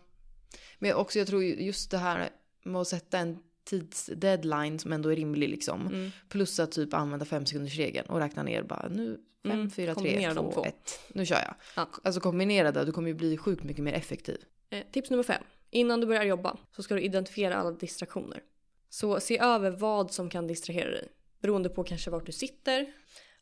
[0.78, 2.30] Men också jag tror ju just det här
[2.64, 5.86] med att sätta en tidsdeadline som ändå är rimlig liksom.
[5.86, 6.10] Mm.
[6.28, 9.94] Plus att typ använda fem sekunders regeln och räkna ner bara nu fem, Mm, fyra,
[9.94, 10.64] tre, två, två.
[10.64, 11.00] ett.
[11.08, 11.54] Nu kör jag.
[11.76, 11.88] Ja.
[12.02, 14.38] Alltså kombinera det, du kommer ju bli sjukt mycket mer effektiv.
[14.70, 15.42] Eh, tips nummer fem.
[15.70, 18.42] Innan du börjar jobba så ska du identifiera alla distraktioner.
[18.88, 21.08] Så se över vad som kan distrahera dig.
[21.40, 22.92] Beroende på kanske vart du sitter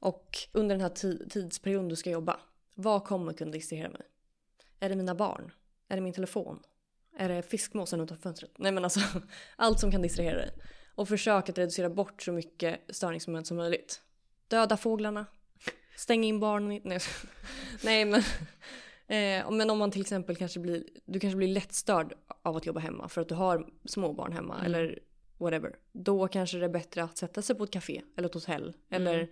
[0.04, 2.40] och under den här ti- tidsperioden du ska jobba.
[2.74, 4.02] Vad kommer kunna distrahera mig?
[4.80, 5.52] Är det mina barn?
[5.88, 6.62] Är det min telefon?
[7.18, 8.50] Är det fiskmåsen utanför fönstret?
[8.58, 9.00] Nej men alltså
[9.56, 10.50] allt som kan distrahera dig.
[10.94, 14.00] Och försök att reducera bort så mycket störningsmoment som möjligt.
[14.48, 15.26] Döda fåglarna.
[15.96, 16.80] Stäng in barnen.
[16.84, 17.00] Nej,
[17.84, 18.22] Nej men...
[19.06, 22.80] Eh, men om man till exempel kanske blir, du kanske blir lättstörd av att jobba
[22.80, 24.66] hemma för att du har små barn hemma Mm.
[24.66, 24.98] eller
[25.38, 25.76] whatever.
[25.92, 29.14] Då kanske det är bättre att sätta sig på ett café eller ett hotell eller
[29.14, 29.26] Mm.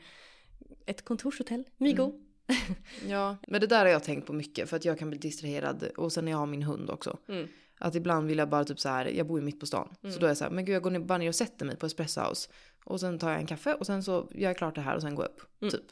[0.86, 2.12] Ett kontorshotell, Migo.
[3.08, 5.88] Ja, men det där har jag tänkt på mycket för att jag kan bli distraherad
[5.96, 7.18] och sen när jag har min hund också.
[7.28, 7.48] Mm.
[7.78, 9.94] Att ibland vill jag bara typ så här, jag bor ju mitt på stan.
[10.02, 11.66] Så då är jag så här, men gud jag går ner, bara ner och sätter
[11.66, 12.50] mig på Espresso House.
[12.84, 15.02] Och sen tar jag en kaffe och sen så gör jag klart det här och
[15.02, 15.62] sen går jag upp.
[15.62, 15.72] Mm.
[15.72, 15.84] Typ.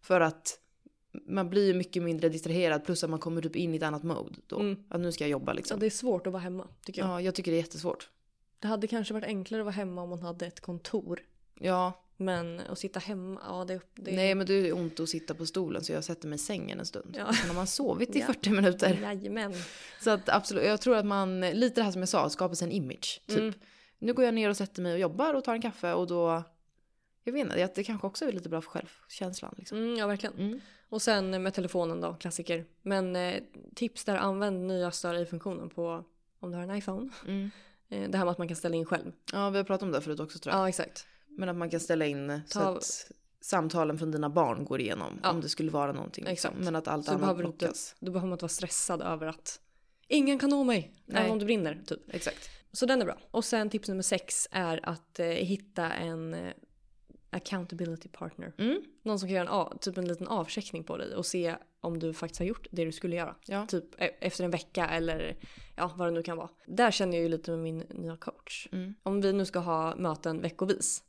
[0.00, 0.58] För att
[1.26, 4.02] man blir ju mycket mindre distraherad plus att man kommer typ in i ett annat
[4.02, 4.60] mode då.
[4.60, 4.76] Mm.
[4.88, 5.80] Att nu ska jag jobba liksom.
[5.80, 7.10] det är svårt att vara hemma tycker jag.
[7.10, 8.10] Ja, jag tycker det är jättesvårt.
[8.58, 11.20] Det hade kanske varit enklare att vara hemma om man hade ett kontor.
[11.60, 15.34] Ja, Men att sitta hemma, ja det, det nej men det är ont att sitta
[15.34, 17.16] på stolen så jag sätter mig i sängen en stund.
[17.18, 17.32] Ja.
[17.32, 18.26] Sen har man sovit i Ja.
[18.26, 18.98] 40 minuter.
[19.02, 19.54] Jajamän.
[20.00, 22.66] Så att absolut, jag tror att man, lite det här som jag sa, skapar sig
[22.66, 23.22] en image.
[23.26, 23.38] Typ.
[23.38, 23.54] Mm.
[23.98, 26.42] Nu går jag ner och sätter mig och jobbar och tar en kaffe och då,
[27.24, 29.54] jag vet inte, det kanske också är lite bra för självkänslan.
[29.58, 29.78] Liksom.
[29.78, 30.34] Mm, ja verkligen.
[30.38, 30.60] Mm.
[30.88, 32.64] Och sen med telefonen då, klassiker.
[32.82, 33.42] Men eh,
[33.74, 36.04] tips där, använd nya stör i-funktionen på
[36.40, 37.10] om du har en iPhone.
[37.26, 37.50] Mm.
[37.88, 39.12] Eh, det här med att man kan ställa in själv.
[39.32, 40.62] Ja, vi har pratat om det förut också tror jag.
[40.62, 41.06] Ja exakt.
[41.36, 43.10] Men att man kan ställa in så Ta- att
[43.40, 45.20] samtalen från dina barn går igenom.
[45.22, 45.30] Ja.
[45.30, 46.24] Om det skulle vara någonting.
[46.24, 46.50] Liksom.
[46.50, 46.64] Exakt.
[46.64, 47.96] Men att allt Så du annat behöver inte- blockas.
[48.00, 49.60] Då behöver man inte vara stressad över att
[50.08, 50.94] ingen kan nå mig.
[51.06, 51.20] Nej.
[51.20, 52.14] Även om det brinner typ.
[52.14, 52.50] Exakt.
[52.72, 53.18] Så den är bra.
[53.30, 56.52] Och sen tips nummer sex är att eh, hitta en eh,
[57.30, 58.52] accountability partner.
[58.58, 58.82] Mm.
[59.02, 62.14] Någon som kan göra en, typ en liten avcheckning på dig och se om du
[62.14, 63.36] faktiskt har gjort det du skulle göra.
[63.46, 63.66] Ja.
[63.66, 65.36] Typ e- efter en vecka eller
[65.76, 66.48] ja, vad det nu kan vara.
[66.66, 68.68] Där känner jag ju lite med min nya coach.
[68.72, 68.94] Mm.
[69.02, 71.02] Om vi nu ska ha möten veckovis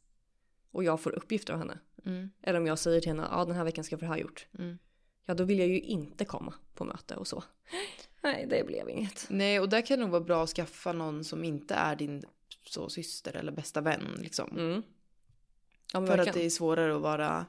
[0.75, 1.79] och jag får uppgifter av henne.
[2.05, 2.29] Mm.
[2.41, 4.17] Eller om jag säger till henne, ja den här veckan ska jag få det här
[4.17, 4.47] gjort.
[4.59, 4.77] Mm.
[5.25, 7.43] Ja då vill jag ju inte komma på möte och så.
[8.21, 9.25] Nej det blev inget.
[9.29, 12.23] Nej, och där kan det nog vara bra att skaffa någon som inte är din
[12.63, 14.17] så, syster eller bästa vän.
[14.17, 14.49] Liksom.
[14.57, 14.83] Mm.
[15.93, 16.33] Ja För att verkligen.
[16.33, 17.45] det är svårare att vara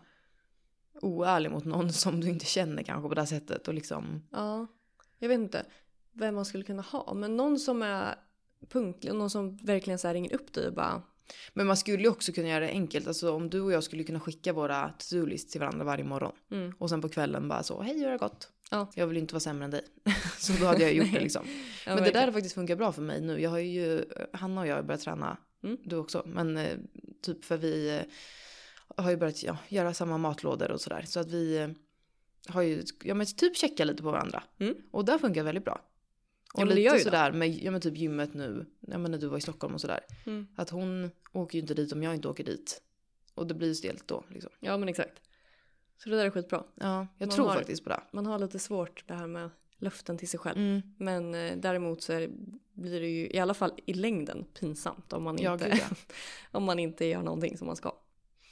[0.95, 3.68] oärlig mot någon som du inte känner kanske på det här sättet.
[3.68, 4.66] Och liksom, Ja,
[5.18, 5.66] jag vet inte
[6.12, 7.14] vem man skulle kunna ha.
[7.14, 8.14] Men någon som är
[8.68, 11.03] punktlig och någon som verkligen så ringer upp dig och bara
[11.55, 13.07] men man skulle ju också kunna göra det enkelt.
[13.07, 16.33] Alltså om du och jag skulle kunna skicka våra to-do-list till varandra varje morgon.
[16.51, 16.72] mm.
[16.79, 18.49] Och sen på kvällen bara så, hej hur har det gått?
[18.70, 18.91] Ja.
[18.95, 19.85] Jag vill inte vara sämre än dig.
[20.39, 21.43] så då hade jag gjort det liksom.
[21.87, 23.41] Ja, men det där har faktiskt funkat bra för mig nu.
[23.41, 25.77] Jag har ju, Hanna och jag har börjat träna, Mm.
[25.85, 26.22] du också.
[26.27, 26.77] Men eh,
[27.22, 28.03] typ för vi eh,
[29.03, 31.05] har ju börjat ja, göra samma matlådor och sådär.
[31.07, 31.68] Så att vi eh,
[32.49, 34.43] har ju, ja men typ checka lite på varandra.
[34.59, 34.74] Mm.
[34.91, 35.81] Och där funkar väldigt bra.
[36.55, 39.39] Och Ja, lite sådär med, ja men typ gymmet nu, ja men när du var
[39.39, 40.01] i Stockholm och sådär.
[40.27, 40.47] Mm.
[40.57, 42.83] Att hon åker ju inte dit om jag inte åker dit.
[43.35, 44.51] Och det blir ju stelt då liksom.
[44.61, 45.21] Ja men exakt.
[45.99, 46.65] Så det där är skitbra.
[46.75, 48.01] Ja, jag Man tror har- faktiskt på det.
[48.13, 50.59] Man har lite svårt det här med luften till sig själv.
[50.59, 50.83] Mm.
[50.99, 52.31] Men eh, däremot så är
[52.73, 55.97] blir det ju i alla fall i längden pinsamt om man, inte, ja.
[56.59, 57.93] om man inte gör någonting som man ska.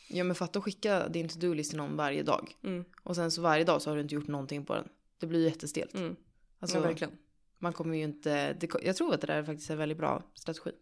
[0.09, 2.57] Ja men fatta att skicka din to-do-list till någon varje dag.
[2.63, 2.85] Mm.
[3.03, 4.89] Och sen så varje dag så har du inte gjort någonting på den.
[5.19, 5.95] Det blir ju jättestelt.
[5.95, 6.17] Mm.
[6.59, 7.19] Alltså, ja, verkligen
[7.59, 10.23] man kommer ju inte, det, jag tror att det där är faktiskt en väldigt bra
[10.35, 10.73] strategi.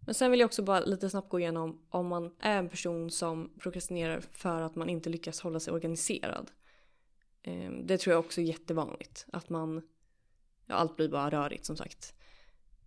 [0.00, 3.10] Men sen vill jag också bara lite snabbt gå igenom om man är en person
[3.10, 6.50] som prokrastinerar för att man inte lyckas hålla sig organiserad.
[7.42, 9.26] Ehm, det tror jag också är jättevanligt.
[9.32, 9.82] Att man,
[10.66, 12.14] ja allt blir bara rörigt som sagt.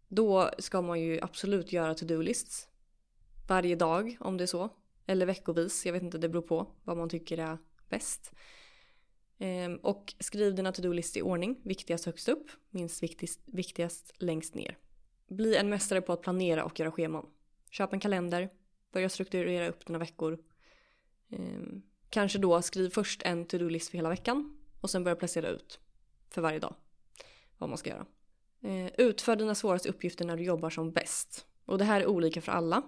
[0.08, 2.68] Då ska man ju absolut göra to-do-lists.
[3.48, 4.70] Varje dag om det är så.
[5.06, 7.58] Eller veckovis, jag vet inte, det beror på vad man tycker är
[7.90, 8.32] bäst.
[9.40, 14.78] Ehm, Och skriv dina to-do-list i ordning, viktigast högst upp, minst viktigast, viktigast längst ner.
[15.28, 17.26] Bli en mästare på att planera och göra scheman.
[17.72, 18.50] Köp en kalender,
[18.92, 20.40] börja strukturera upp dina veckor.
[21.30, 25.80] Ehm, kanske då skriv först en to-do-list för hela veckan och sen börja placera ut
[26.30, 26.76] för varje dag
[27.58, 28.06] vad man ska göra.
[28.62, 31.46] Ehm, utför dina svåraste uppgifter när du jobbar som bäst.
[31.66, 32.84] Och det här är olika för alla.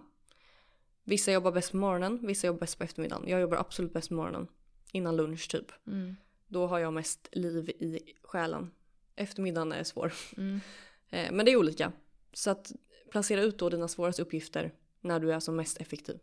[1.03, 3.29] Vissa jobbar bäst på morgonen, vissa jobbar bäst på eftermiddagen.
[3.29, 4.47] Jag jobbar absolut bäst på morgonen.
[4.91, 5.71] Innan lunch typ.
[5.87, 6.15] Mm.
[6.49, 8.71] Då har jag mest liv i själen.
[9.15, 10.13] Eftermiddagen är svår.
[10.37, 10.59] Mm.
[11.11, 11.91] Eh, Men det är olika.
[12.33, 12.71] Så att
[13.11, 16.19] placera ut då dina svåraste uppgifter när du är som mest effektiv.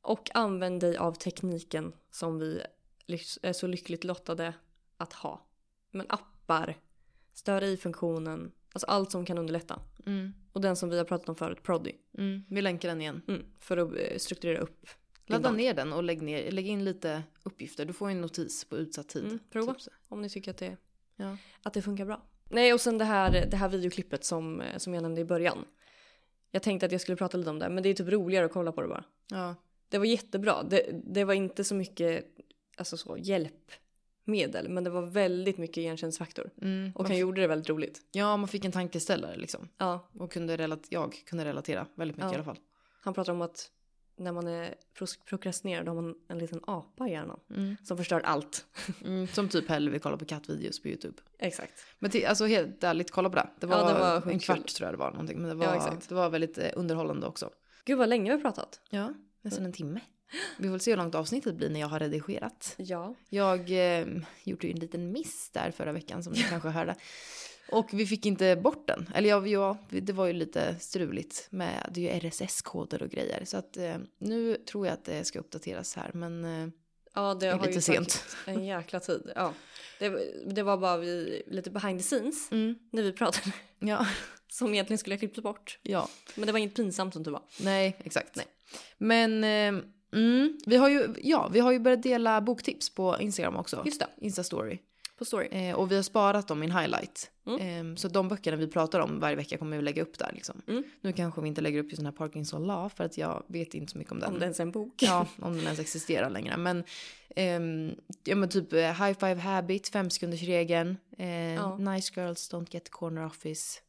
[0.00, 2.62] Och använd dig av tekniken som vi
[3.42, 4.54] är så lyckligt lottade
[4.96, 5.46] att ha.
[5.90, 6.78] Men appar,
[7.32, 9.80] stör i-funktionen, alltså allt som kan underlätta.
[10.06, 10.32] Mm.
[10.52, 11.92] Och den som vi har pratat om förut, Proddy.
[12.18, 12.44] Mm.
[12.48, 13.22] Vi länkar den igen.
[13.28, 14.86] Mm, för att eh, strukturera upp.
[15.26, 15.56] Ladda dag.
[15.56, 17.84] ner den och lägg, ner, lägg in lite uppgifter.
[17.84, 19.24] Du får en notis på utsatt tid.
[19.24, 19.74] Mm, prova.
[19.74, 19.92] Typ.
[20.08, 20.76] Om ni tycker att det,
[21.16, 21.36] Ja.
[21.62, 22.22] att det funkar bra.
[22.50, 25.64] Nej och sen det här, det här videoklippet som, eh, som jag nämnde i början.
[26.50, 28.52] Jag tänkte att jag skulle prata lite om det men det är typ roligare att
[28.52, 29.04] kolla på det bara.
[29.30, 29.54] Ja.
[29.88, 30.62] Det var jättebra.
[30.62, 32.24] Det, det var inte så mycket
[32.76, 36.50] alltså så, hjälpmedel men det var väldigt mycket igenkänningsfaktor.
[36.62, 36.92] Mm.
[36.94, 38.00] Och han gjorde det väldigt roligt.
[38.12, 39.68] ja, man fick en tankeställare liksom.
[39.78, 42.32] Ja, Och kunde relat- jag kunde relatera väldigt mycket Ja.
[42.32, 42.58] i alla fall.
[43.02, 43.70] han pratar om att
[44.22, 44.74] när man är
[45.28, 47.76] prokrastinerad har man en liten apa i hjärnan Mm.
[47.84, 48.66] som förstör allt.
[49.04, 49.26] Mm.
[49.26, 51.16] Som typ hellre vill kolla på kattvideos på YouTube.
[51.38, 51.72] Exakt.
[51.98, 53.48] Men till, alltså helt ärligt, kolla på det.
[53.60, 54.66] Det var, Ja, det var en kvart kul.
[54.66, 55.38] tror jag det var någonting.
[55.38, 57.50] Men det var, Ja, det var väldigt eh, underhållande också.
[57.84, 58.80] Gud vad länge vi har pratat.
[58.90, 60.00] Ja, nästan en timme.
[60.58, 62.74] Vi får se hur långt avsnittet blir när jag har redigerat.
[62.78, 63.14] Ja.
[63.28, 63.60] Jag
[64.00, 64.06] eh,
[64.42, 66.94] gjorde ju en liten miss där förra veckan som ni kanske hörde.
[67.72, 69.08] Och vi fick inte bort den.
[69.14, 73.44] Eller ja, ja, det var ju lite struligt med, det är ju RSS-koder och grejer.
[73.44, 76.10] Så att eh, nu tror jag att det ska uppdateras här.
[76.14, 76.68] Men eh,
[77.14, 78.24] Ja, det är har lite ju sent.
[78.46, 79.32] en jäkla tid.
[79.34, 79.54] Ja.
[79.98, 80.08] Det,
[80.54, 83.52] det var bara vi, lite behind the scenes mm, när vi pratade.
[83.78, 84.06] ja,
[84.48, 85.78] Som egentligen skulle ha klippts bort.
[85.82, 87.42] ja, Men det var inget pinsamt som tur var.
[87.60, 88.36] nej, exakt.
[88.36, 88.46] Nej.
[88.98, 89.82] Men eh,
[90.20, 93.82] mm, vi, har ju, ja, vi har ju börjat dela boktips på Instagram också.
[93.86, 94.78] Just det, Insta-story.
[95.22, 95.48] På story.
[95.50, 97.30] Eh, och vi har sparat dem i en highlight.
[97.46, 97.90] Mm.
[97.90, 100.30] Eh, så de böckerna vi pratar om varje vecka kommer vi lägga upp där.
[100.34, 100.62] Liksom.
[100.68, 100.84] Mm.
[101.00, 103.74] Nu kanske vi inte lägger upp just den här Parkinson Law för att jag vet
[103.74, 104.32] inte så mycket om den.
[104.32, 104.94] Om det ens är en bok.
[105.02, 106.56] Ja, om den ens existerar längre.
[106.56, 106.84] Men,
[107.36, 107.94] ehm,
[108.24, 111.76] ja, men typ eh, High Five Habit, fem sekunders regeln, eh, Ja.
[111.76, 113.80] Nice Girls Don't Get Corner Office.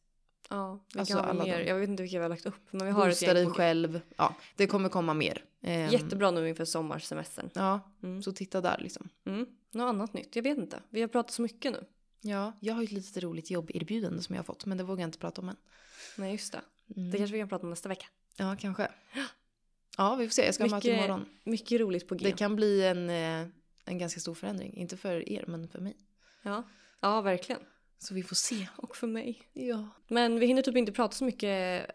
[0.50, 1.60] Ja, vi Alltså, kan ha mer.
[1.60, 2.54] Jag vet inte vilka vi har lagt upp.
[2.70, 4.00] Men vi har ett Boosta gäng dig själv.
[4.16, 5.44] Ja, det kommer komma mer.
[5.62, 7.50] Ehm, Jättebra nu inför sommarsemestern.
[7.54, 8.22] Ja, Mm.
[8.22, 9.08] så titta där liksom.
[9.24, 9.46] Mm.
[9.70, 10.36] Något annat nytt?
[10.36, 10.80] Jag vet inte.
[10.90, 11.84] Vi har pratat så mycket nu.
[12.20, 15.02] Ja, jag har ju ett litet roligt jobberbjudande som jag har fått men det vågar
[15.02, 15.56] jag inte prata om än.
[16.16, 16.60] Nej, just det.
[16.96, 17.10] Mm.
[17.10, 18.06] Det kanske vi kan prata om nästa vecka.
[18.36, 18.88] Ja, kanske.
[19.96, 20.44] Ja, vi får se.
[20.44, 21.26] Jag ska ha möte Mycket- imorgon.
[21.44, 22.24] Mycket roligt på G.
[22.30, 23.46] Det kan bli en, eh,
[23.84, 24.76] en ganska stor förändring.
[24.76, 25.96] Inte för er, men för mig.
[26.42, 26.62] Ja.
[27.00, 27.60] ja, verkligen.
[28.04, 28.68] Så vi får se.
[28.76, 29.42] Och för mig.
[29.52, 29.88] Ja.
[30.08, 31.86] Men vi hinner typ inte prata så mycket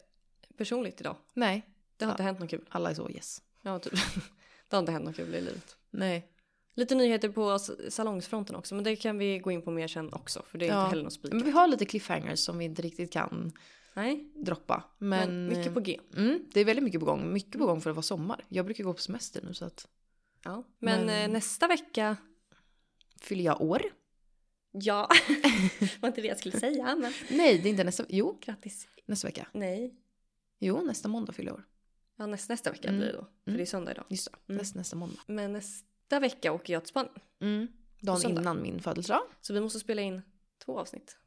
[0.57, 1.15] personligt idag.
[1.33, 1.65] Nej,
[1.97, 2.13] Det har Ja.
[2.13, 2.65] inte hänt något kul.
[2.69, 3.41] alla är så yes.
[3.61, 3.93] Ja, typ.
[4.69, 5.75] det har inte hänt något kul i livet.
[5.89, 6.27] Nej.
[6.73, 10.43] Lite nyheter på salongsfronten också, men det kan vi gå in på mer sen också,
[10.47, 10.79] för det är Ja.
[10.81, 11.33] inte heller något spikat.
[11.33, 13.51] Men vi har lite cliffhangers som vi inte riktigt kan
[13.93, 14.83] Nej, droppa.
[14.97, 15.99] men, Men, mycket på G.
[16.17, 17.33] Mm, det är väldigt mycket på gång.
[17.33, 18.45] Mycket på gång för att vara sommar.
[18.49, 19.87] Jag brukar gå på semester nu så att
[20.43, 20.63] Ja.
[20.79, 22.17] Men, Men- eh, nästa vecka,
[23.21, 23.81] fyller jag år.
[24.71, 25.09] Ja,
[25.99, 28.05] var inte det jag skulle säga, men Nej, det är inte nästa.
[28.09, 28.87] Jo, grattis.
[29.05, 29.47] nästa vecka.
[29.53, 29.95] Nej,
[30.59, 31.63] Jo, nästa måndag fyller år.
[32.17, 32.99] ja, nästa, nästa vecka Mm.
[32.99, 33.57] blir det då, för Mm.
[33.57, 34.05] det är söndag idag.
[34.09, 34.57] Just det, Mm.
[34.61, 35.19] nästa, nästa måndag.
[35.27, 37.67] Men nästa vecka åker jag till Spanien, Mm.
[38.01, 39.21] Dagen innan min födelsedag.
[39.41, 40.21] så vi måste spela in
[40.65, 41.17] två avsnitt.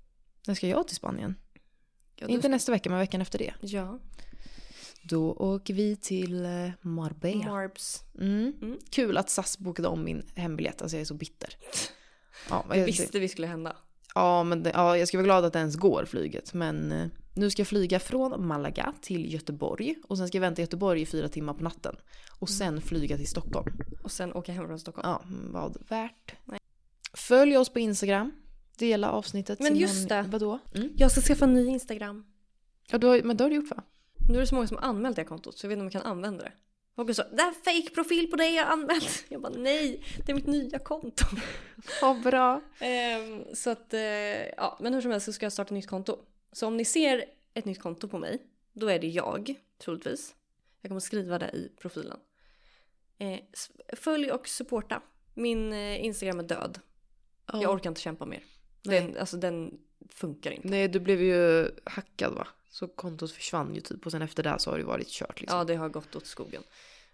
[0.47, 1.35] När ska jag till Spanien?
[2.17, 3.55] Ja, då Inte nästa vecka, men veckan efter det.
[3.61, 3.99] Ja,
[5.05, 7.47] Då åker vi till eh, Marbella.
[7.47, 8.01] Marbs.
[8.21, 8.53] Mm.
[8.63, 8.79] Mm.
[8.91, 10.83] Kul att SAS bokade om min hembiljett.
[10.83, 11.57] Alltså jag är så bitter.
[12.51, 13.77] Ja, Jag visste vi skulle hända.
[14.15, 16.55] ja, men det, ja, jag ska vara glad att det ens går flyget.
[16.55, 19.95] Men eh, nu ska jag flyga från Malaga till Göteborg.
[20.09, 21.97] Och sen ska jag vänta i Göteborg i fyra timmar på natten.
[22.39, 23.73] Och sen flyga till Stockholm.
[24.03, 25.09] Och sen åka hem från Stockholm.
[25.09, 25.23] Ja,
[25.53, 26.35] vad värt.
[27.15, 28.33] Följ oss på Instagram.
[28.79, 29.61] Dela avsnittet.
[29.61, 30.29] Men just någon- det.
[30.31, 30.59] Vadå?
[30.75, 30.89] Mm.
[30.97, 32.25] Jag ska skaffa en ny Instagram.
[32.91, 33.83] Ja, du har, men det har du gjort va?
[34.29, 35.91] Nu är det så många som har anmält det kontot så jag vet inte om
[35.93, 36.53] jag kan använda det.
[36.97, 39.25] Folk så det är en fake profil på dig jag har anmält.
[39.29, 41.25] Jag bara nej, det är mitt nya konto.
[42.03, 42.61] Vad bra.
[42.81, 44.01] Ehm, så att, eh,
[44.57, 46.19] ja men hur som helst så ska jag starta ett nytt konto.
[46.53, 47.25] Så om ni ser
[47.55, 50.35] ett nytt konto på mig, då är det jag, troligtvis.
[50.81, 52.19] Jag kommer skriva det i profilen.
[53.19, 53.39] Eh,
[53.93, 55.03] följ och supporta.
[55.35, 56.81] Min eh, Instagram är död.
[57.53, 58.43] Jag orkar inte kämpa mer.
[58.83, 59.79] Den, alltså den
[60.09, 60.69] funkar inte.
[60.69, 62.47] Nej, du blev ju hackad va?
[62.73, 65.59] Så kontot försvann ju typ och sen efter det så har det varit kört liksom.
[65.59, 66.63] Ja, det har gått åt skogen.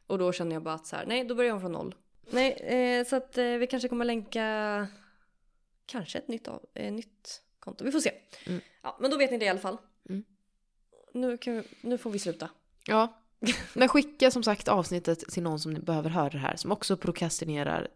[0.06, 1.94] Och då känner jag bara att så här, nej, då börjar jag från noll.
[2.30, 4.86] Nej, eh, så att eh, vi kanske kommer länka
[5.86, 7.84] kanske ett nytt, av, eh, nytt konto.
[7.84, 8.12] Vi får se.
[8.46, 8.61] Mm.
[8.82, 9.78] Ja, men då vet ni det i alla fall.
[10.09, 10.24] Mm.
[11.12, 12.50] Nu, vi, nu får vi sluta.
[12.86, 13.20] Ja.
[13.74, 16.56] Men skicka som sagt avsnittet till någon som behöver höra det här.
[16.56, 17.88] Som också prokrastinerar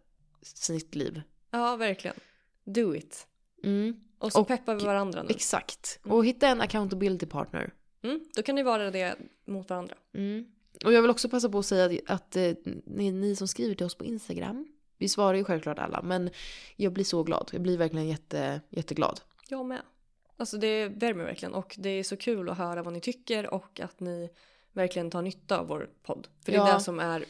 [0.42, 1.22] sitt liv.
[1.50, 2.16] Ja, verkligen.
[2.64, 3.26] Do it.
[3.64, 4.00] Mm.
[4.22, 5.28] Och så Och- peppar vi varandra nu.
[5.30, 6.00] Exakt.
[6.04, 7.72] Och hitta en accountability partner.
[8.02, 9.94] Mm, då kan ni vara det mot varandra.
[10.14, 10.46] Mm.
[10.84, 12.52] Och jag vill också passa på att säga att, att eh,
[12.86, 14.66] ni, ni som skriver till oss på Instagram.
[14.98, 16.02] Vi svarar ju självklart alla.
[16.02, 16.30] Men
[16.76, 17.50] jag blir så glad.
[17.52, 19.20] Jag blir verkligen jätte, jätteglad.
[19.48, 19.82] Jag med.
[20.36, 23.80] Alltså det värmer verkligen och det är så kul att höra vad ni tycker och
[23.80, 24.30] att ni
[24.72, 26.28] verkligen tar nytta av vår podd.
[26.44, 26.74] För det är Ja.
[26.74, 27.24] det som är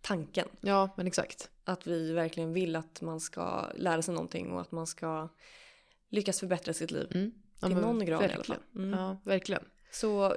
[0.00, 0.48] tanken.
[0.60, 1.50] Ja, men exakt.
[1.64, 5.28] Att vi verkligen vill att man ska lära sig någonting och att man ska
[6.12, 7.08] lyckas förbättra sitt liv.
[7.14, 7.32] Mm.
[7.60, 8.60] Ja, Till någon grad i alla verkligen.
[8.60, 8.82] fall.
[8.82, 8.98] Mm.
[8.98, 9.64] Ja, verkligen.
[9.90, 10.36] Så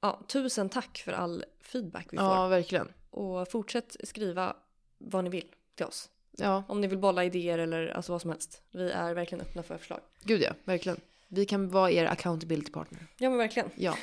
[0.00, 2.48] ja, tusen tack för all feedback vi Ja, får.
[2.48, 2.88] verkligen.
[3.10, 4.56] Och fortsätt skriva
[4.98, 6.08] vad ni vill till oss.
[6.36, 8.62] Ja, Om ni vill bolla idéer eller alltså vad som helst.
[8.70, 10.00] Vi är verkligen öppna för förslag.
[10.22, 11.00] gud ja, verkligen.
[11.28, 13.06] Vi kan vara er accountability partner.
[13.18, 13.70] Ja men verkligen.
[13.76, 13.96] Ja.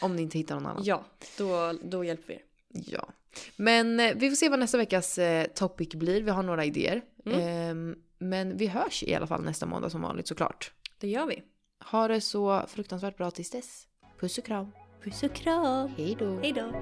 [0.00, 0.82] Om ni inte hittar någon annan.
[0.84, 1.04] Ja,
[1.38, 2.42] då, då hjälper vi er.
[2.68, 3.08] Ja.
[3.56, 6.22] Men eh, vi får se vad nästa veckas eh, topic blir.
[6.22, 7.02] Vi har några idéer.
[7.26, 7.40] Mm.
[7.40, 10.72] Ehm, men vi hörs i alla fall nästa måndag som vanligt såklart.
[10.98, 11.42] Det gör vi.
[11.90, 13.86] Ha det så fruktansvärt bra tills dess.
[14.20, 14.72] Puss och kram.
[15.04, 15.88] Puss och kram.
[15.96, 16.38] Hej då.
[16.42, 16.72] Hej då.